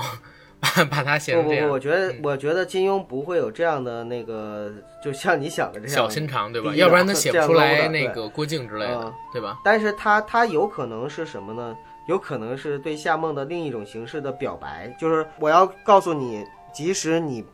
[0.61, 1.63] 把把他写成这样。
[1.63, 4.71] 不不不，我觉得、嗯我觉得金庸不会有这样的那个，
[5.03, 6.71] 就像你想的这样小心肠，对吧？
[6.75, 9.59] 要不然他写不出来那个郭靖之类的嗯，对吧？
[9.65, 11.75] 但是他他有可能是什么呢？
[12.07, 17.45] 有可能是对夏梦的另一种形式的表白，就是我要告诉你，即使你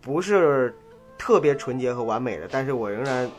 [0.00, 0.74] 不是
[1.16, 3.30] 特别纯洁和完美的，但是我仍然，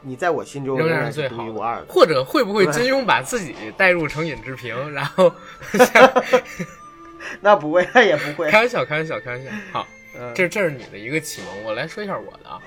[0.00, 1.86] 你在我心中仍然然是独是最好的一无二的。
[1.88, 5.32] 或者会不会金庸把自己带入成尹志平，然后
[5.72, 6.22] 像
[7.40, 8.50] 那不会，那也不会。
[8.50, 9.50] 开玩笑，开玩笑，开玩笑。
[9.72, 9.86] 好，
[10.18, 12.60] 嗯这这是你的一个启蒙，我来说一下我的啊。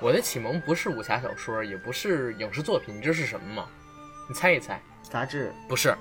[0.00, 3.66] 我的启蒙不是武侠小说，也不是影视作品，你知道是什么吗？
[4.28, 5.96] 你猜一猜，杂志不是，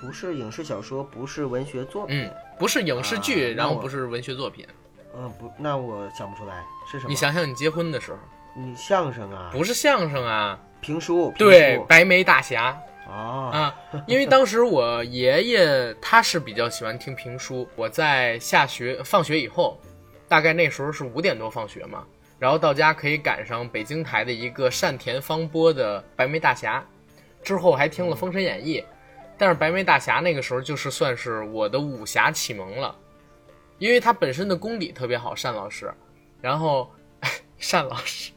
[0.00, 2.22] 不是影视小说，不是文学作品。
[2.22, 4.66] 嗯，不是影视剧，啊然后不是文学作品。
[5.16, 7.10] 嗯，不，那我想不出来是什么。
[7.10, 8.18] 你想想，你结婚的时候，
[8.54, 12.78] 你相声啊，不是相声啊，评书，评对，白眉大侠。
[13.08, 13.74] 哦，啊，
[14.06, 19.80] 因为当时我爷爷他是比较喜欢听评书，我在下学放学以后，
[20.28, 22.04] 大概那时候是五点多放学嘛，
[22.38, 26.84] 然后到家可以赶上北京台的一个单田芳播的《白眉大侠》，
[27.46, 28.80] 之后还听了《封神演义》，
[29.38, 32.96] 但是《白眉大侠》那个时候就是算是我的武侠启蒙了，
[33.78, 35.92] 因为他本身的功底特别好，单老师，
[36.40, 36.90] 然后
[37.70, 38.32] 单老师，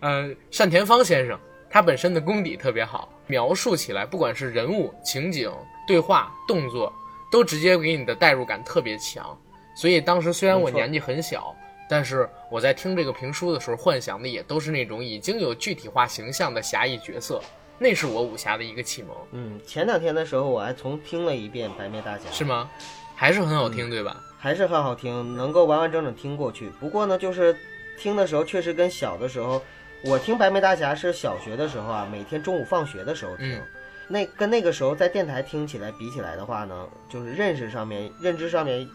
[0.00, 1.38] 呃，单田芳先生。
[1.68, 5.52] 他本身的功底特别好，描述起来不管是人物、情景、
[5.86, 6.90] 对话、动作，
[7.30, 9.36] 都直接给你的代入感特别强。
[9.74, 11.54] 所以当时虽然我年纪很小，
[11.86, 17.42] 但是我在听这个评书的时候，幻想的也都是那种已经有具体化形象的侠义角色，
[17.78, 22.70] 那是我武侠的一个启蒙，嗯，前两天的时候我还重听了一遍《白眉大侠》，是吗？
[23.14, 24.16] 还是很好听，对吧？
[24.38, 26.70] 还是很好听，能够完完整整听过去。
[26.80, 27.56] 不过呢，就是
[27.98, 29.62] 听的时候确实跟小的时候，
[30.04, 33.52] 我听《白眉大侠》是小学的时候啊，每天中午放学的时候听。
[33.54, 33.62] 嗯
[34.08, 38.88] 那跟那个时候在电台听起来比起来的话呢，就是认识上面、认知上面，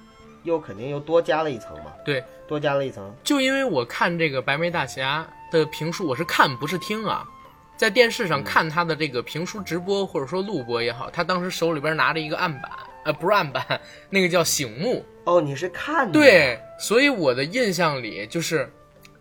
[0.44, 1.92] 又肯定又多加了一层嘛。
[2.06, 3.14] 对，多加了一层。
[3.22, 7.28] 就因为我看这个白眉大侠的评书，我是看不是听啊，
[7.82, 12.72] 在电视上看他的这个评书直播或者说录播也好，他当时手里边拿着一个案板，
[13.06, 13.66] 呃，不是案板，
[14.08, 15.04] 那个叫醒目。
[15.24, 16.14] 哦，你是看的？
[16.14, 18.72] 对，所以我的印象里就是，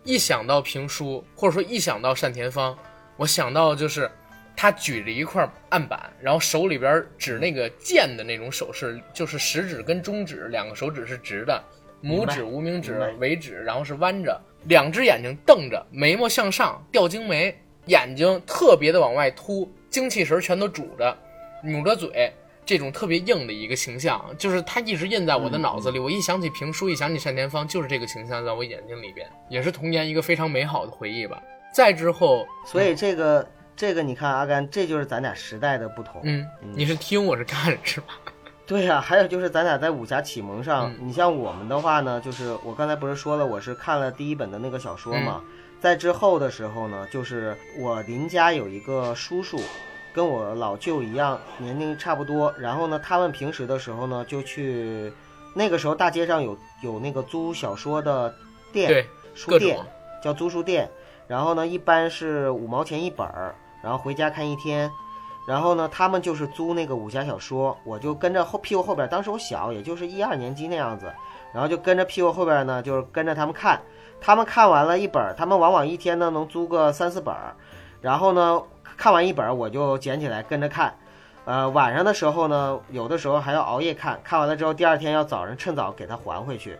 [0.03, 2.77] 一想到评书或者说一想到单田芳，
[3.17, 4.07] 我想到就是
[4.55, 11.63] 他举着一块案板，然后手里边指那个剑的那种手势，就是食指跟中指两个手指是直的，
[12.03, 21.17] 拇指、无名指、尾指，然后是弯着，两只眼睛瞪着，眉毛向上，吊睛眉，眼睛特别的往外凸，精气神全都拄着，
[21.63, 22.31] 努着嘴，
[22.65, 25.99] 这种特别硬的一个形象，就是他一直印在我的脑子里。
[25.99, 31.41] 我一想起评书，一想起单田芳，就是这个形象在我眼睛里边，也是童年一个非常美好的回忆吧。
[31.73, 36.21] 再之后，所以这个这个你看阿甘，这就是咱俩时代的不同。
[36.23, 38.07] 嗯，你是听我是看是吧？
[38.67, 45.41] 对呀、还有就是咱俩在武侠启蒙上，嗯你像我们的话呢，就是我刚才不是说了，我是看了第一本的那个小说嘛，
[45.81, 49.59] 在之后的时候呢，就是我邻家有一个叔叔，
[50.13, 55.11] 跟我老舅一样，年龄差不多，然后呢，他们平时的时候呢，就去
[55.55, 58.31] 那个时候大街上有有那个租小说的
[58.71, 59.79] 店，对，书店
[60.23, 60.87] 叫租书店，
[61.27, 64.91] 然后呢，一般是五毛钱一本儿，然后回家看一天。
[65.47, 71.11] 然后呢，他们就是租那个武侠小说，我就跟着后屁股后边，当时我小，也就是一二年级那样子，
[71.51, 73.81] 然后就跟着屁股后边呢，就是跟着他们看。
[74.21, 77.55] 他们看完了一本儿，他们往往一天呢能租个三四本儿，
[77.99, 78.61] 然后呢
[78.95, 80.95] 看完一本儿我就捡起来跟着看。
[81.43, 86.77] 呃，晚上的时候呢，有的时候还要熬夜看，看完了之后第二天要早上趁早给它还回去。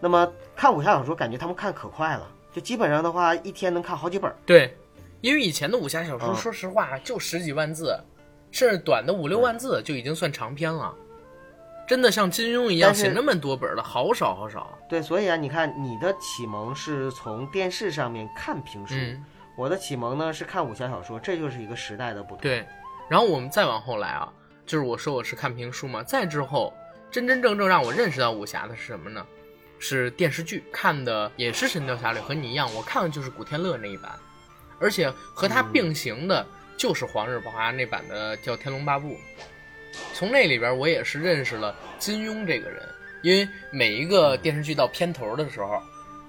[0.00, 4.36] 那么看武侠小说，感觉他们看可快了，就基本上的话一天能看好几本儿。
[4.44, 4.76] 对，
[5.20, 7.96] 因为以前的武侠小说，嗯说实话就十几万字，
[8.50, 10.92] 甚至短的五六万字就已经算长篇了。
[11.90, 14.78] 真的像金庸一样写那么多本的，好少好少。
[14.88, 19.24] 对，所以啊，你看你的启蒙是从电视上面看评书，嗯，
[19.56, 22.42] 我的启蒙呢是看武侠小说，这就是一个时代的不同。
[22.42, 22.64] 对。
[23.08, 24.32] 然后我们再往后来啊，
[24.64, 26.72] 就是我说我是看评书嘛，再之后
[27.10, 29.26] 真真正正让我认识到武侠的是什么呢？
[29.80, 34.12] 是电视剧，看的也是《神雕侠侣》，和你一样，我看的就是古天乐那一版，
[34.78, 39.08] 而且和他并行的就是黄日华那版的叫《天龙八部》。
[40.14, 42.82] 从那里边，我也是认识了金庸这个人，
[43.22, 45.80] 因为每一个电视剧到片头的时候，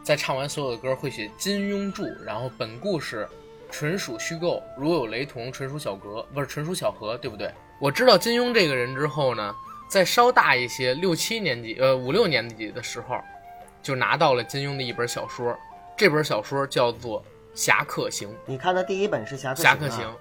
[0.04, 3.28] 在唱完所有的歌会写金庸著，然后本故事
[3.70, 7.52] 纯属虚构，如有雷同，纯属巧合，不是纯属巧合，对不对？
[7.80, 9.56] 我知道金庸这个人之后呢，
[9.90, 13.18] 在稍大一些六七年级，呃五六年级的时候，
[13.82, 15.58] 就拿到了金庸的一本小说，
[15.98, 17.22] 这本小说叫做
[17.54, 18.30] 《侠客行》。
[18.46, 20.14] 你看的第一本是《侠客侠客行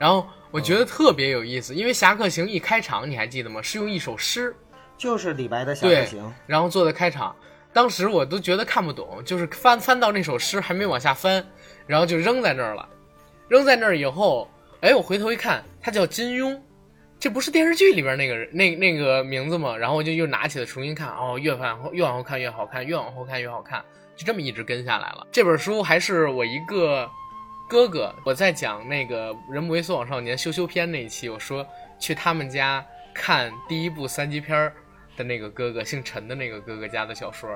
[0.00, 3.60] 然后我觉得特别有意思，因为《侠客行》一开场你还记得吗？
[3.60, 4.56] 是用一首诗，
[4.96, 6.24] 就是李白的《侠客行》。
[6.46, 7.36] 然后做的开场。
[7.70, 11.46] 当时我都觉得看不懂，就是翻翻到那首诗还没往下翻，
[11.86, 12.88] 然后就扔在那儿了。
[13.46, 16.58] 扔在那儿以后，哎，我回头一看，他叫金庸，
[17.18, 19.76] 这不是电视剧里边那个人那那个名字吗？
[19.76, 23.84] 然后我就又拿起来重新看，哦，越往后越往后看越好看，越往后看越好看，
[24.16, 25.26] 就这么一直跟下来了。
[25.30, 27.08] 这本书还是我一个
[27.70, 31.64] 哥哥，我在讲那个《人不为所往少年》羞羞篇那一期，我说
[32.00, 34.74] 去他们家看第一部三级片儿
[35.16, 37.48] 的那个哥哥，姓陈的那个哥哥家的小说，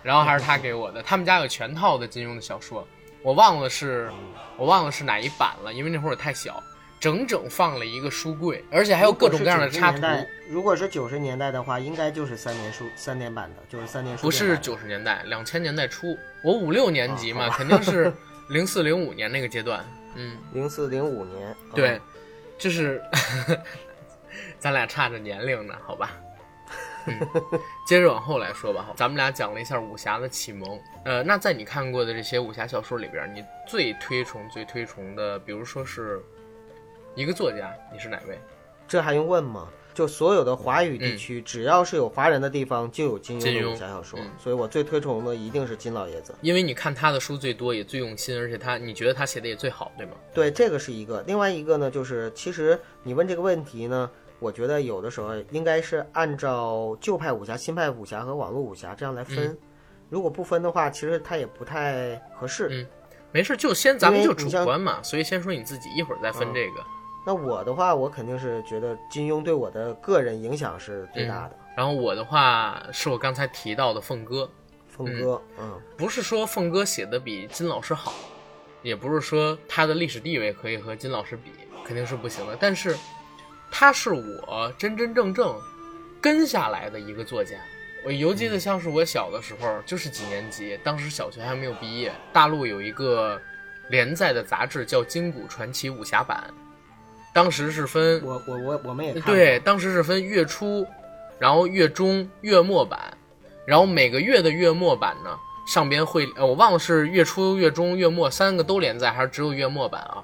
[0.00, 2.86] 然后还是他给我的，他们家有全套的金庸的小说，
[3.20, 4.08] 我忘了是，
[4.56, 6.62] 我忘了是哪一版了，因为那会儿我太小，
[7.00, 10.20] 整整放了一个书柜，而且还有各种各样的插图如果是90。
[10.20, 14.56] 年代如果是九十年代的话，应该就是三年书三年版的，就是三年书不是。
[14.58, 18.12] 九十年代，两千年代初，我五六年级嘛，啊肯定是
[18.48, 19.84] 零四零五年那个阶段。
[20.14, 21.56] 嗯，零四零五年。
[21.74, 22.00] 对嗯，
[22.58, 23.02] 就是
[24.58, 26.16] 咱俩差着年龄呢，好吧。
[27.06, 27.18] 嗯，
[27.86, 30.80] 接着往后来说吧，咱们俩讲了一下武侠的启蒙。
[31.04, 36.22] 呃，那在你看过的这些武侠小说里边，你最推崇、最推崇的，比如说是
[37.14, 38.38] 一个作家，你是哪位？
[38.86, 39.68] 这还用问吗？
[39.98, 44.16] 就所有的华语地区，只要是有华人的地方，就有金庸武侠小说。
[44.20, 46.32] 嗯所以我最推崇的一定是金老爷子。
[46.40, 50.12] 因为你看他的书最多，也最用心，而且他你觉得他写的也最好，对吗？
[50.32, 51.20] 对，这个是一个。
[51.26, 54.08] 另外一个呢，就是其实你问这个问题呢，
[54.38, 59.36] 我觉得有的时候应该是按照旧派武侠、新派武侠和网络武侠这样来分。
[59.48, 59.58] 嗯
[60.10, 62.68] 如果不分的话，其实它也不太合适。
[62.70, 62.86] 嗯
[63.32, 66.97] 没事，就先咱们就主观嘛，所以先说你自己，一会儿再分嗯这个。
[67.28, 71.54] 那我的话，我肯定是觉得金庸对我的个人影响是最大的。
[71.76, 74.50] 然后我的话是我刚才提到的凤哥，
[74.86, 78.14] 凤哥，嗯不是说凤哥写的比金老师好，
[78.80, 81.50] 也不是说他的历史地位可以和金老师比，
[81.84, 82.56] 肯定是不行的。
[82.58, 82.96] 但是
[83.70, 85.54] 他是我真真正正
[86.22, 87.58] 跟下来的一个作家。
[88.06, 93.38] 我犹记得像是我小的时候，就是几年级，当时小学还没有毕业，大陆有一个
[93.90, 96.42] 连载的杂志叫《金谷传奇武侠版》，
[97.38, 100.84] 当时是分我我我我们也看对，当时是分月初，
[101.38, 103.16] 然后月中、月末版，
[103.64, 105.30] 然后每个月的月末版呢，
[105.64, 110.18] 上边会呃，我忘了是月初、月中、月末三个都连载，还是只有月末版啊？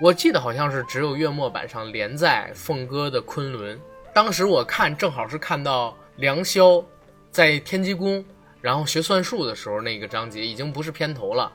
[0.00, 3.76] 我记得好像是只有月末版上连载凤哥的《昆仑》。
[4.14, 6.84] 当时我看正好是看到梁霄
[7.32, 8.24] 在天机宫，
[8.60, 11.50] 然后学算术的时候那个章节已经不是片头了，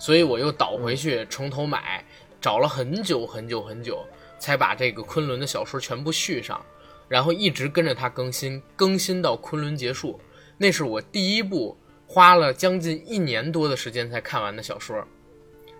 [0.00, 2.04] 所以我又倒回去从头买，
[2.40, 4.04] 找了很久很久很久，
[4.42, 6.60] 才把这个昆仑的小说全部续上。
[7.08, 10.18] 然后一直跟着他更新，更新到昆仑结束。
[10.58, 15.06] 那是我第一部花了将近一年多的时间才看完的小说。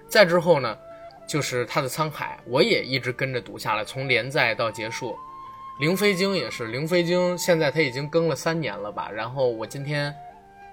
[0.07, 0.77] 再之后呢，
[1.27, 5.13] 就是他的《沧海》，我也一直跟着读下来，从连载到结束。
[5.81, 9.11] 《灵飞经》也是，《灵飞经》现在他已经更了三年了吧？
[9.11, 10.15] 然后我今天，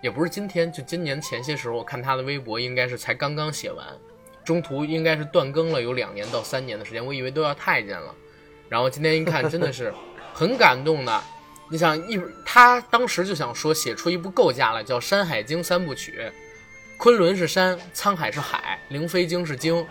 [0.02, 3.88] 也不是今天，就今年前些时候，我看他的微博，应该是才刚刚写完，
[4.44, 8.14] 中途应该是断更了有两年到三年的时间，我以为都要太监了。
[8.68, 9.94] 然后今天一看，真的是
[10.34, 11.22] 很感动的。
[11.72, 16.20] 你想一，他当时就想说写出一部构架来，叫《山海经三部曲》，
[16.98, 19.86] 昆仑是山，沧海是海，灵飞经是经，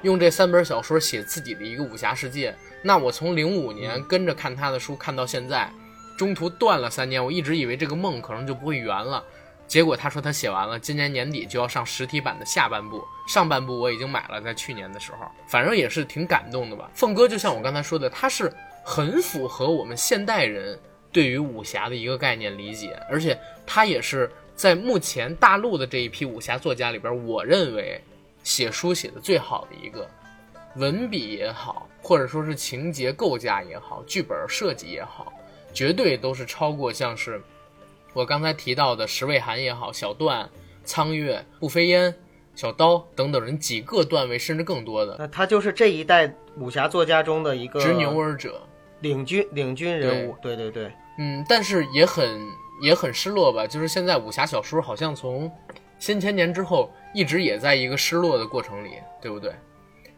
[0.00, 2.54] 用这三本小说写自己的一个武侠世界。
[2.82, 5.70] 那我从零五年跟着看他的书看到现在，
[6.16, 9.22] 中途断了三年，我一直以为这个梦可能就不会圆了。
[9.70, 16.90] 结果他说他写完了，今年年底就要上实体版的下半部，上半部我已经买了，在去年的时候，反正也是挺感动的吧。
[16.92, 18.52] 凤哥就像我刚才说的，他是
[18.84, 20.76] 很符合我们现代人
[21.12, 28.02] 对于武侠的一个概念理解，而且他也是在目前大陆的这一批武侠作家里边，我认为
[28.42, 30.04] 写书写的最好的一个。
[30.74, 35.32] 文笔也好，或者说是情节构架也好，剧本设计也好，
[35.72, 37.40] 绝对都是超过像是
[38.12, 40.48] 我刚才提到的石卫寒也好，小段、
[40.84, 42.14] 苍月、步飞烟、
[42.54, 45.16] 小刀等等人几个段位甚至更多的。
[45.18, 48.60] 那他就是这一代武侠作家中的一个执牛耳者，
[49.00, 50.36] 领军领军人物。
[50.42, 52.40] 对对对，嗯，但是也很
[52.82, 55.50] 也很失落吧，就是现在武侠小说好像从
[55.98, 59.54] 先千年之后一直也在一个失落的过程里，对不对？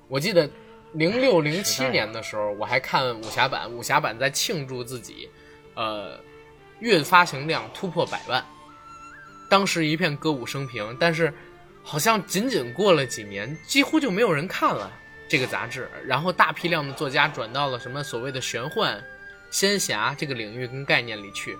[0.09, 0.49] 我记得
[0.93, 5.29] 零六零七年的时候，我还看武侠版，武侠版在庆祝自己，
[5.75, 6.19] 呃，
[6.83, 8.45] 月发行量突破百万，
[9.49, 10.97] 当时一片歌舞升平。
[10.99, 11.33] 但是，
[11.85, 14.91] 好像仅仅过了几年，几乎就没有人看了
[15.29, 15.89] 这个杂志。
[16.05, 19.01] 然后，大批量的作家转到了什么所谓的玄幻、
[19.53, 21.57] 仙侠这个领域跟概念里去，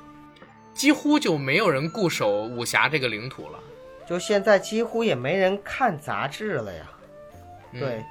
[0.75, 3.61] 几乎就没有人固守武侠这个领土了。
[4.09, 6.85] 就现在，几乎也没人看杂志了呀。
[7.79, 8.03] 对。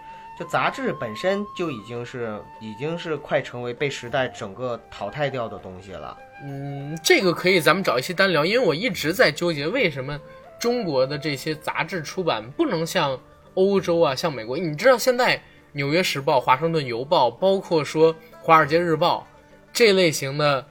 [0.45, 6.17] 杂志本身就已经是已经是快成为被时代整个淘汰掉的东西了。
[6.43, 10.19] 嗯，这个可以咱们找一期单聊，因为我一直在纠结为什么
[10.59, 13.19] 中国的这些杂志出版不能像
[13.53, 14.57] 欧洲啊、像美国。
[14.57, 15.37] 你知道现在
[15.73, 19.27] 《纽约时报》《华盛顿邮报》，包括说《华尔街日报》
[19.71, 20.65] 这类型的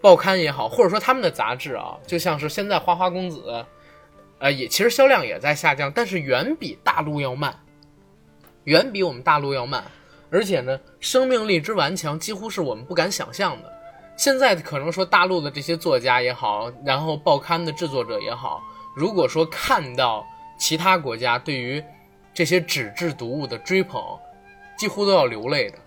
[0.00, 3.40] 报刊也好，或者说他们的杂志啊，就像是现在《花花公子》，
[4.38, 7.58] 呃，也其实销量也在下降，但是远比大陆要慢。
[8.64, 9.84] 远比我们大陆要慢，
[10.30, 13.72] 而且呢，生命力之顽强，几乎是我们不敢想象的。
[14.16, 18.62] 现在可能说大陆的这些作家也好，然后报刊的制作者也好，
[18.94, 20.26] 如果说看到
[20.58, 21.82] 其他国家对于
[22.34, 24.02] 这些纸质读物的追捧，
[24.78, 25.78] 几乎都要流泪的。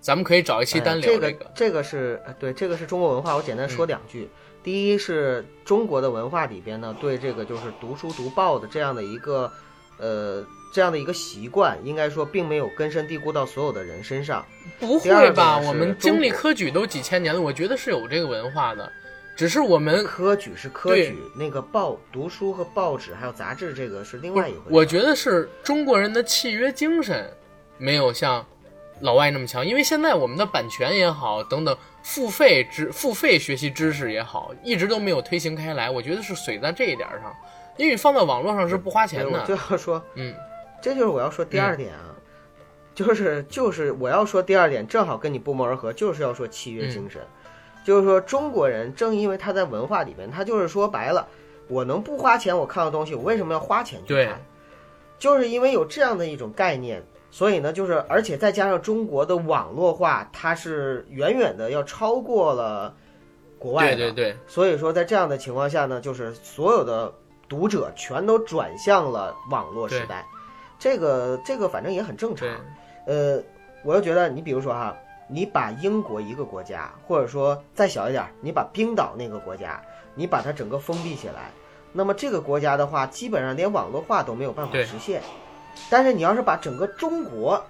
[0.00, 1.50] 咱们可以找一期单聊这个。
[1.54, 3.36] 这个是对，这个是中国文化。
[3.36, 4.30] 我简单说两句。
[4.62, 9.52] 第一是中国的文化里边呢，对这个就是读书读报的这样的一个，
[9.98, 10.42] 呃。
[10.72, 14.44] 这样的一个习惯，应该说并没有根深蒂固到所有的人身上。
[14.78, 15.58] 不会吧？
[15.58, 18.92] 我们经历科举都几千年了，我觉得是有这个文化的，
[19.34, 24.62] 只是我们科举是科举，那个报读书和报纸还有杂志，这个是另外一回事。
[24.68, 27.28] 我觉得是中国人的契约精神
[27.76, 28.44] 没有像
[29.00, 35.90] 老外那么强，因为现在我们的版权也好，等等付费知付费学习知识也好，一直都没有推行开来。
[35.90, 37.34] 我觉得是水在这一点上，
[37.76, 39.44] 因为放在网络上是不花钱的。
[39.44, 40.34] 就要说，嗯。
[40.80, 42.14] 这就是我要说第二点啊，
[42.94, 47.20] 就是就是我要说第二点，正好跟你不谋而合，就是要说契约精神，
[47.84, 51.26] 就是说中国人正因为他在文化里面，他就是说白了，
[51.68, 54.40] 我能不花钱我看到东西，我为什么要花钱去看？
[55.18, 62.94] 就是因为有这样的一种概念，所以呢，就是而且再加上中国的网络化，它是远远的要超过了
[63.58, 64.36] 国外的，对对对。
[64.46, 67.12] 所以说在这样的情况下呢，就是所有的
[67.48, 70.24] 读者全都转向了网络时代。
[70.78, 72.48] 这个这个反正也很正常，
[73.06, 73.42] 呃，
[73.82, 74.96] 我又觉得你比如说哈，
[75.28, 79.82] 你把英国一个国家，或者说再小一点，你把冰岛那个国家，
[80.14, 81.50] 你把它整个封闭起来，
[81.92, 85.22] 那么这个国家的话，基本上连网络化都没有办法实现。
[85.90, 87.62] 但是你要是把整个中国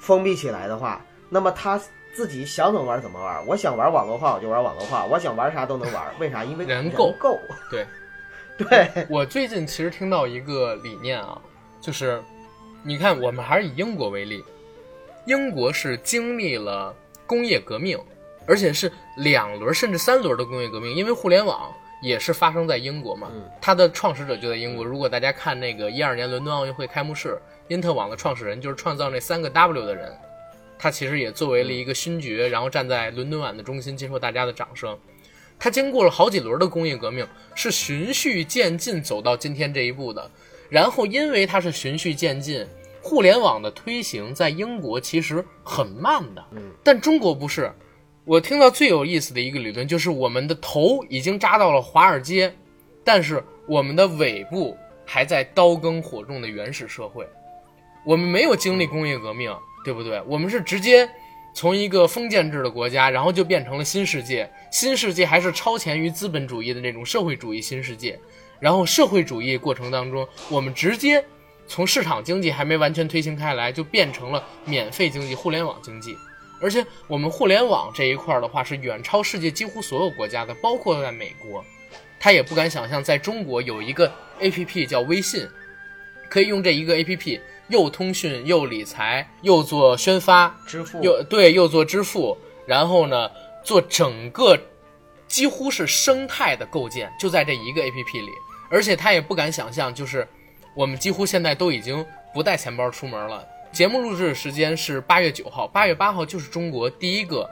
[0.00, 1.80] 封闭起来的话，那么他
[2.14, 3.46] 自己想怎么玩怎么玩。
[3.46, 6.06] 我想玩网络化我就玩网络化，我想玩啥都能玩。
[6.20, 6.44] 为啥？
[6.44, 7.38] 因为人够够。
[7.70, 7.86] 对，
[8.68, 11.38] 对我最近其实听到一个理念啊，
[11.80, 12.22] 就是。
[12.88, 14.44] 你看，我们还是以英国为例，
[15.24, 16.94] 英国是经历了
[17.26, 17.98] 工业革命，
[18.46, 23.28] 而且是两轮甚至三轮的工业革命，因为互联网也是发生在英国嘛。
[23.60, 24.84] 它的创始者就在英国。
[24.84, 30.16] 如果大家看那个一二年伦敦奥运会开幕式，因特网的创始人就是创造那三个 W 的人，
[30.78, 34.96] 他其实也作为了一个勋爵，然后站在伦敦碗的中心接受大家的掌声。
[35.58, 37.26] 他经过了好几轮的工业革命，
[37.56, 40.30] 是循序渐进走到今天这一步的。
[40.68, 42.66] 然后因为它是循序渐进，
[43.06, 46.44] 互联网的推行在英国其实很慢的，
[46.82, 47.72] 但中国不是。
[48.24, 52.52] 我听到最有意思的一个理论就是，我们的头已经扎到了华尔街，
[53.04, 57.24] 但是我们的尾部还在刀耕火种的原始社会。
[58.04, 59.54] 我们没有经历工业革命，
[59.84, 60.20] 对不对？
[60.26, 61.08] 我们是直接
[61.54, 64.50] 从一个封建制的国家，然后就变成了新世界。
[64.72, 68.18] 新世界还是超前于资本主义的那种社会主义新世界。
[68.58, 71.24] 然后社会主义过程当中，我们直接
[71.68, 76.16] 从市场经济还没完全推行开来，就变成了免费经济、互联网经济。
[76.60, 81.62] 而且我们互联网这一块的话，是远超世界几乎所有国家的，包括在美国，
[82.18, 84.10] 他也不敢想象在中国有一个
[84.40, 85.46] A P P 叫微信，
[86.30, 93.30] 可以用这一个 A P P 又通讯又理财又做宣发支付又对又做支付，然后呢
[93.62, 94.58] 做整个
[95.26, 98.30] 几乎是生态的构建，就在这一个 A P P 里。
[98.68, 100.26] 而且他也不敢想象，就是
[100.76, 102.04] 我们几乎现在都已经
[102.34, 103.42] 不带钱包出门了。
[103.72, 107.48] 节目录制时间是八月九号，八月八号就是中国第一个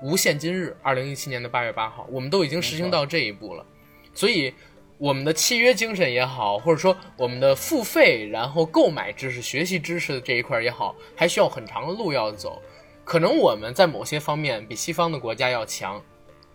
[0.00, 3.66] 无现金日，二零一七年的八月八号，我们都已经实行到这一步了。
[4.14, 4.54] 所以，
[4.96, 12.62] 我们的契约精神也好，或者说我们的付费然后购买知识、学习知识的这一块也好，还需要很长的路要走。
[13.04, 16.00] 可能我们在某些方面比西方的国家要强，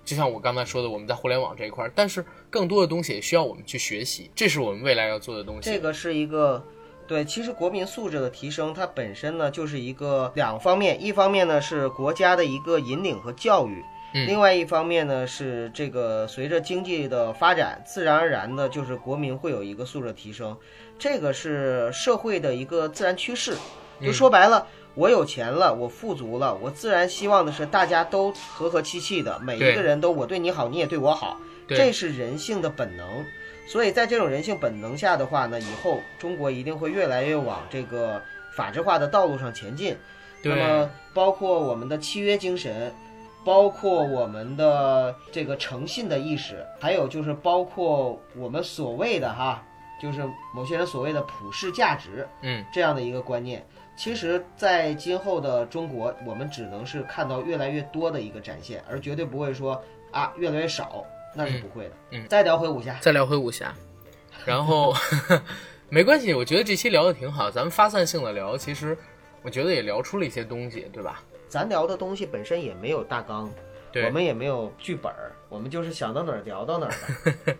[0.04, 5.70] 就像我刚才说的，我们在互联网这一块，但是更多的东西也需要我们去学习，这是我们未来要做的东西。
[5.70, 6.64] 这个是一个。
[7.06, 13.84] 对，其实国民素质的提升，它本身呢就是一个两方面，一方面呢是国家的一个引领和教育，
[14.14, 20.58] 另外一方面呢是这个随着经济的发展，自然而然的就是国民会有一个素质提升，
[20.98, 23.58] 这个是社会的一个自然趋势。
[24.02, 24.66] 就说白了，
[24.96, 31.38] 我有钱了，我富足了，我自然希望的是大家都和和气气的，每一个人都我对你好，你也对我好，
[31.68, 33.26] 这是人性的本能。
[33.66, 38.22] 所以在这种人性本能下的话呢，以后中国一定会越来越往这个
[38.56, 39.98] 法治化的道路上前进。
[40.44, 42.94] 那么，包括我们的契约精神，
[43.46, 49.64] 包括我们的这个诚信的意识，还有就是包括我们所谓的哈，
[50.02, 50.22] 就是
[50.54, 53.66] 某些人所谓的普世价值，嗯，这样的一个观念，
[53.96, 59.82] 其实，在今后的中国，我们只能是看到越来越多的一个展现，而绝对不会说
[60.12, 61.06] 啊越来越少。
[61.36, 63.74] 那是不会的，嗯，再聊回武侠，再聊回武侠，
[64.46, 64.94] 然后
[65.90, 68.96] 没关系，我觉得这期聊的挺好，咱们发散性的聊，其实
[69.42, 71.24] 我觉得也聊出了一些东西，对吧？
[71.48, 73.50] 咱聊的东西本身也没有大纲，
[74.06, 75.12] 我们也没有剧本，
[75.50, 76.94] 我们就是想到哪儿聊到哪儿。
[77.44, 77.58] 对，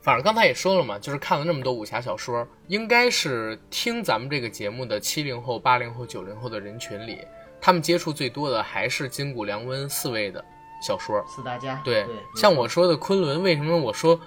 [0.00, 7.18] 反正刚才也说了嘛，就是看了那么多武侠小说，应该是听咱们这个节目的七零后、八零后、九零后的人群里，
[7.60, 10.44] 他们接触最多的还是金谷良温四位的。
[10.80, 14.18] 小说四大家对，像我说的昆仑，为什么我说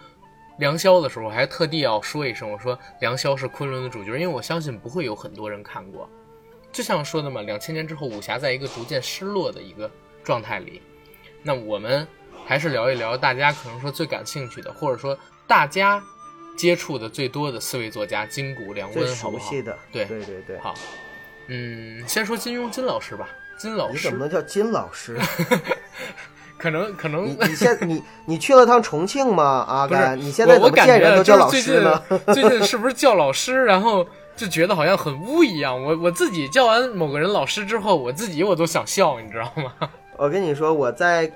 [0.59, 6.09] 梁霄的时候，我还特地要说一声，我说梁霄是昆仑的主角，因为我相信不会有很多人看过。
[6.69, 9.89] 就像说的嘛，两千年之后，武侠在一个逐渐失落的一个
[10.25, 10.81] 状态里，
[11.41, 12.05] 那我们
[12.45, 15.17] 还是聊一聊大家可能说最感兴趣的，或者说
[15.51, 16.01] 大家
[16.55, 19.51] 接触的最多的四位作家金谷良温，好不好？
[19.91, 20.73] 对对对对，好，
[21.47, 23.27] 嗯，先说金庸金老师吧，
[23.57, 25.19] 金老师，你怎么能叫金老师？
[26.57, 29.43] 可能可能，你你现你你去了趟重庆吗？
[29.67, 32.01] 啊，不是，你现在怎么见人都叫老师呢？
[32.33, 35.77] 最近是不是叫老师，然后就觉得好像很污一样？
[35.83, 39.89] 我我自己叫完某个人老师之后，我自己我都想笑，你知道吗？
[40.15, 41.29] 我跟你说，我在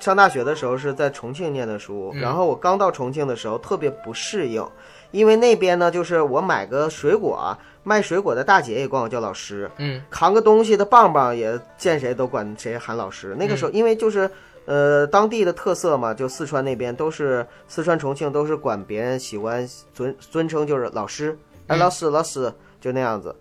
[0.00, 4.66] 上大学的时候是在重庆念的书，然后我刚到重庆的时候特别不适应，
[5.10, 13.36] 因为那边呢，就是我买个水果，卖水果的大姐也管我叫老师，嗯，扛个东西的棒棒也见谁都管谁喊老师。
[13.38, 14.30] 那个时候，因为就是。
[14.70, 21.38] 呃，当地的特色嘛，就四川那边都是四川重庆都是管别人喜欢尊尊称就是老师，
[21.68, 23.34] 哎老师老师就那样子。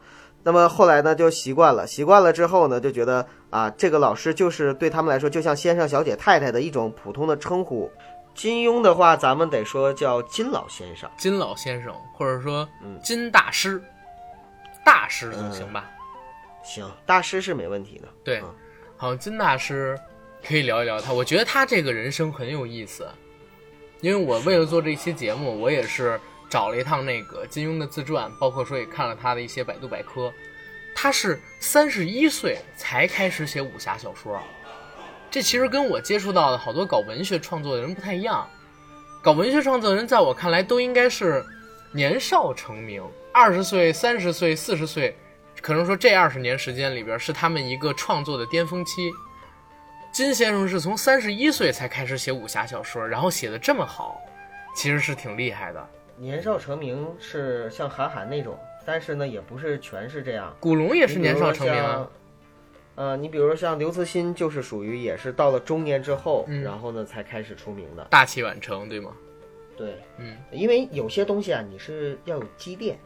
[0.48, 7.92] 那么后来呢就习惯了，习惯了之后呢就觉得啊这个老师就是对他们来说就像先生小姐太太的一种普通的称呼。
[8.34, 12.66] 金庸的话咱们得说叫金老先生，金老先生或者说
[13.04, 13.84] 金大师，
[14.86, 15.92] 大师总行吧？
[16.64, 18.08] 行，大师是没问题的。
[18.24, 18.42] 对，
[18.96, 20.00] 好，金大师。
[20.48, 23.06] 可以聊一聊他，我觉得他这个人生很有意思，
[24.00, 26.18] 因为我为了做这期节目，我也是
[26.50, 30.32] 找了一趟那个金庸的自传，包括说也看了他的一些百度百科。
[30.96, 34.42] 他是三十一岁才开始写武侠小说，
[35.30, 38.50] 这其实跟我接触到的好多搞文学创作的人不太一样。
[39.22, 41.46] 搞文学创作的人在我看来都应该是
[41.92, 45.16] 年少成名，二十岁、三十岁、四十岁。
[45.62, 49.12] 可能说这二十年时间里边是他们一个创作的巅峰期。
[50.12, 54.20] 金先生是从三十一岁才开始写武侠小说，然后写的这么好，
[54.76, 55.90] 其实是挺厉害的。
[56.18, 60.56] 年少成名是像韩寒那种，但是呢，也不是全是这样。
[60.60, 62.10] 古龙也是年少成名啊。
[62.96, 68.06] 呃，你比如说像刘慈欣，就是属于也是到了中年之后，嗯然后呢才开始出名的。
[68.10, 69.14] 大器晚成，对吗？
[69.78, 72.98] 对，嗯，因为有些东西啊，你是要有积淀，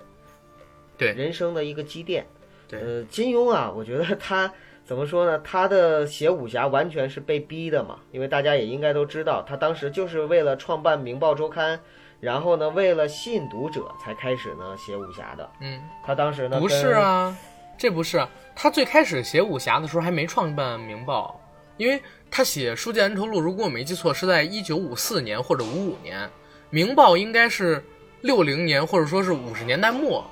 [0.97, 2.26] 对人生的一个积淀。
[2.70, 4.49] 对呃，金庸啊，我觉得他
[4.86, 5.38] 怎么说呢？
[5.39, 11.78] 他的写武侠完全是被逼的嘛，因为大家也应该都知道，他当时就是为了创办《明报周刊》，
[12.22, 15.49] 然后呢，为了吸引读者才开始呢写武侠的。
[15.59, 17.36] 嗯，他当时呢不是啊，
[17.78, 18.30] 这不是啊。
[18.55, 21.41] 他最开始写武侠的时候还没创办《明报》，
[21.82, 21.99] 因为
[22.30, 26.19] 他写《书剑恩仇录》，如果我没记错，是在一九五四年或者五五年，
[26.69, 27.84] 《明报》应该是
[28.22, 30.24] 六零年或者说是五十年代末，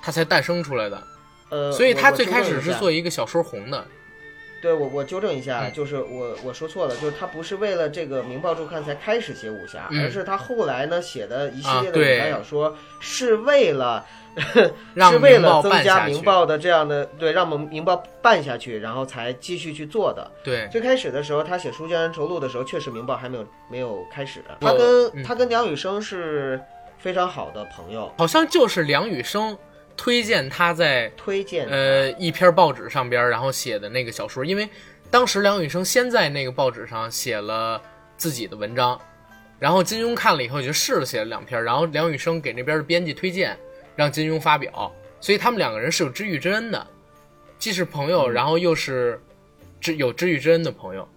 [0.00, 1.02] 他才诞生出来的。
[1.50, 2.72] 呃，所以他最开始是。
[2.74, 3.84] 做一个小说红的。
[4.62, 5.72] 对我，我纠正一下，嗯。
[5.72, 10.04] 就是我我说错了，就是他不是为了这个《明报周刊》才开始写武侠，嗯。
[10.04, 14.06] 而是他后来呢写的一系列的武侠小说，是为了
[14.94, 20.30] 让是为明报了增加下去《明报》的这样的对，让我们《明报》办下去，然后才继续去做的。
[20.42, 24.42] 对，最开始的时候，他写《书剑恩仇录》的时候，确实《明报》还没有没有开始。
[24.60, 25.22] 他跟、嗯。
[25.22, 26.58] 他跟梁羽生是
[26.98, 29.56] 非常好的朋友，好像就是梁羽生
[30.02, 34.68] 推荐他在推荐呃一篇报纸上边，然后写的那个小说，因为
[35.12, 37.80] 当时梁羽生先在那个报纸上写了
[38.16, 39.00] 自己的文章，
[39.60, 43.56] 然后金庸看了以后就试了写了两篇，然后梁羽生给那边的编辑推荐，
[43.94, 46.84] 让金庸发表，所以他们两个人是有知遇之恩的，
[47.56, 49.22] 既是朋友，嗯然后又是
[49.80, 51.08] 知有知遇之恩的朋友。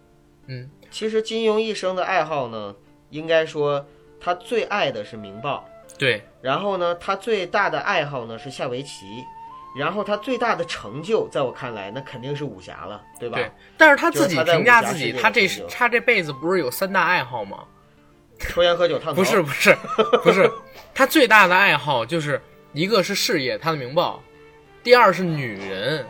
[0.45, 2.75] 嗯，其实金庸一生的爱好呢，
[3.09, 3.83] 应该说
[4.21, 5.67] 他最爱的是《明报》。
[5.97, 9.23] 对，然后呢，他最大的爱好呢是下围棋，
[9.77, 13.37] 然后他最大的成就，在我看来，那肯定是武侠了，对吧？
[13.37, 17.63] 对，但是他自己评价自己，他这的成就他这辈子不是有三大爱好吗？
[18.37, 19.73] 抽烟喝酒烫头不是不是
[20.21, 20.51] 不是，
[20.93, 22.41] 他最大的爱好就是
[22.73, 24.21] 一个是事业，他的名报；
[24.83, 26.05] 第二是女人，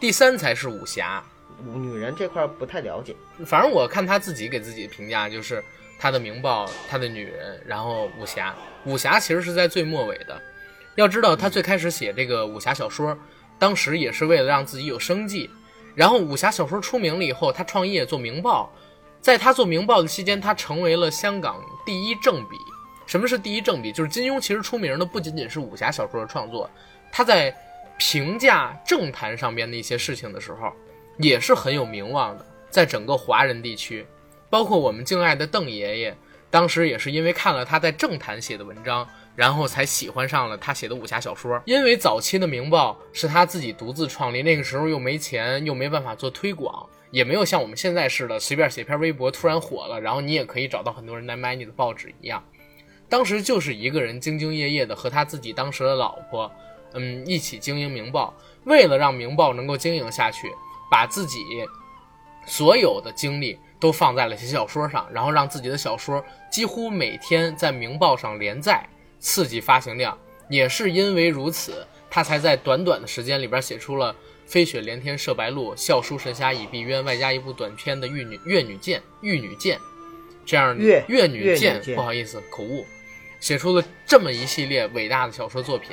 [0.00, 1.22] 第三才是武侠。
[1.64, 3.14] 女人这块不太了解。
[3.46, 5.62] 反正我看他自己给自己的评价就是
[6.02, 8.52] 他的名报，他的女人，然后武侠。
[8.84, 10.36] 武侠其实是在最末尾的。
[10.96, 13.16] 要知道，他最开始写这个武侠小说，
[13.56, 15.48] 当时也是为了让自己有生计。
[15.94, 18.68] 然后武侠小说出名了以后，他创业做名报。
[19.20, 22.56] 在他做名报的期间，他成为了香港第一正笔。
[23.06, 23.92] 什么是第一正笔？
[23.92, 26.68] 就是金庸其实出名的不仅仅是武侠小说的创作，
[27.12, 27.56] 他在
[27.96, 30.72] 评价政坛上边的一些事情的时候，
[31.18, 34.04] 也是很有名望的，在整个华人地区，
[34.52, 36.14] 包括我们敬爱的邓爷爷，
[36.50, 41.58] 当时也是因为看了他在政坛写的文章，然后才喜欢上了他写的武侠小说。
[41.64, 52.44] 因为早期的《明报》是他自己独自创立，那个时候又没钱，又没办法做推广，也没有像我们现在似的随便写篇微博突然火了，然后你也可以找到很多人来买你的报纸一样。
[53.08, 56.52] 当时就是一个人兢兢业业的和他自己当时的老婆，
[56.92, 58.34] 嗯，一起经营《明报》，
[58.70, 60.52] 为了让《明报》能够经营下去，
[60.90, 61.38] 把自己
[62.44, 70.16] 所有的精力都放在了写小说上，然后让自己的小说几乎每天在《明报》上连载，刺激发行量。
[70.48, 74.12] 也是因为如此，他才在短短的时间里边写出了
[74.46, 79.76] 《飞雪连天射白鹿》《笑书神侠倚碧鸳》，外加一部短篇的《玉女越女剑》《玉女剑》
[80.46, 82.86] 这样的越越女剑不好意思口误，
[83.40, 85.90] 写出了这么一系列伟大的小说作品。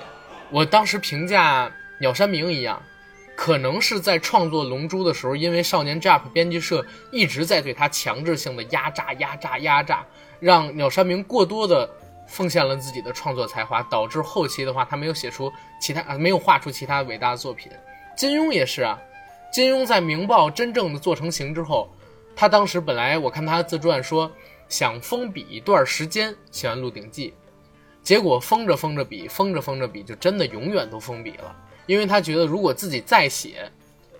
[0.51, 2.79] 我当时评价鸟山明一样，
[3.39, 10.05] 可能是在创作《龙珠》的时候，因为少年 Jump 编辑社一直在对他强制性的压榨、压榨、压榨，
[10.41, 11.89] 让鸟山明过多的
[12.27, 17.71] 奉献了自己的创作才华，导致后期的话他没有写出其他，啊没有画出其他伟大的作品。
[18.17, 18.99] 金庸也是啊，
[19.53, 21.89] 金庸在《明报》真正的做成型之后，
[22.35, 24.29] 他当时本来我看他自传说
[24.67, 27.29] 想封笔一段时间写完《鹿鼎记》，
[28.03, 31.55] 结果封着封着笔，封着封着笔，就真的永远都封笔了。
[31.89, 33.67] 因为他觉得如果自己再写，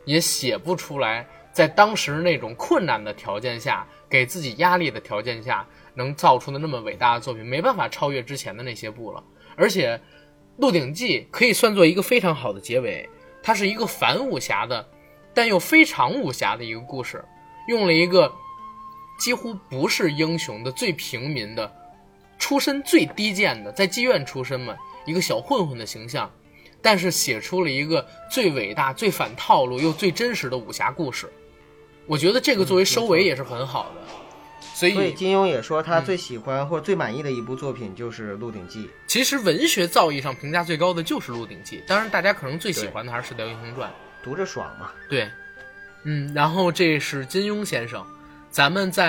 [0.04, 5.64] 也写不出来，在当时那种困难的条件下，给自己压力的条件下，
[5.94, 9.24] 能造出的那么伟大的作品，没办法超越之前的那些部了。
[9.56, 9.96] 而且，
[10.58, 13.08] 《鹿鼎记》可以算作一个非常好的结尾，
[13.44, 14.84] 它是一个反武侠的，
[15.32, 17.24] 但又非常武侠的一个故事，
[17.68, 18.34] 用了一个
[19.20, 21.72] 几乎不是英雄的最平民的。
[22.40, 26.32] 出身最低贱的，在妓院出身嘛，一个小混混的形象，
[26.82, 31.28] 但是写出了一个最伟大、最反套路又最真实的武侠故事。
[32.06, 34.02] 我觉得这个作为收尾也是很好的。
[34.74, 38.86] 所以所以金庸也说他嗯最喜欢或者最满意的一部作品就是《鹿鼎记》。
[39.08, 43.90] 其实文学造诣上评价最高的就是《鹿鼎记》，当然大家可能最喜欢的还是《射雕英雄传》。
[44.24, 44.92] 读着爽嘛。
[45.10, 45.30] 对，
[46.04, 48.06] 嗯，然后这是金庸先生，
[48.50, 49.08] 咱们再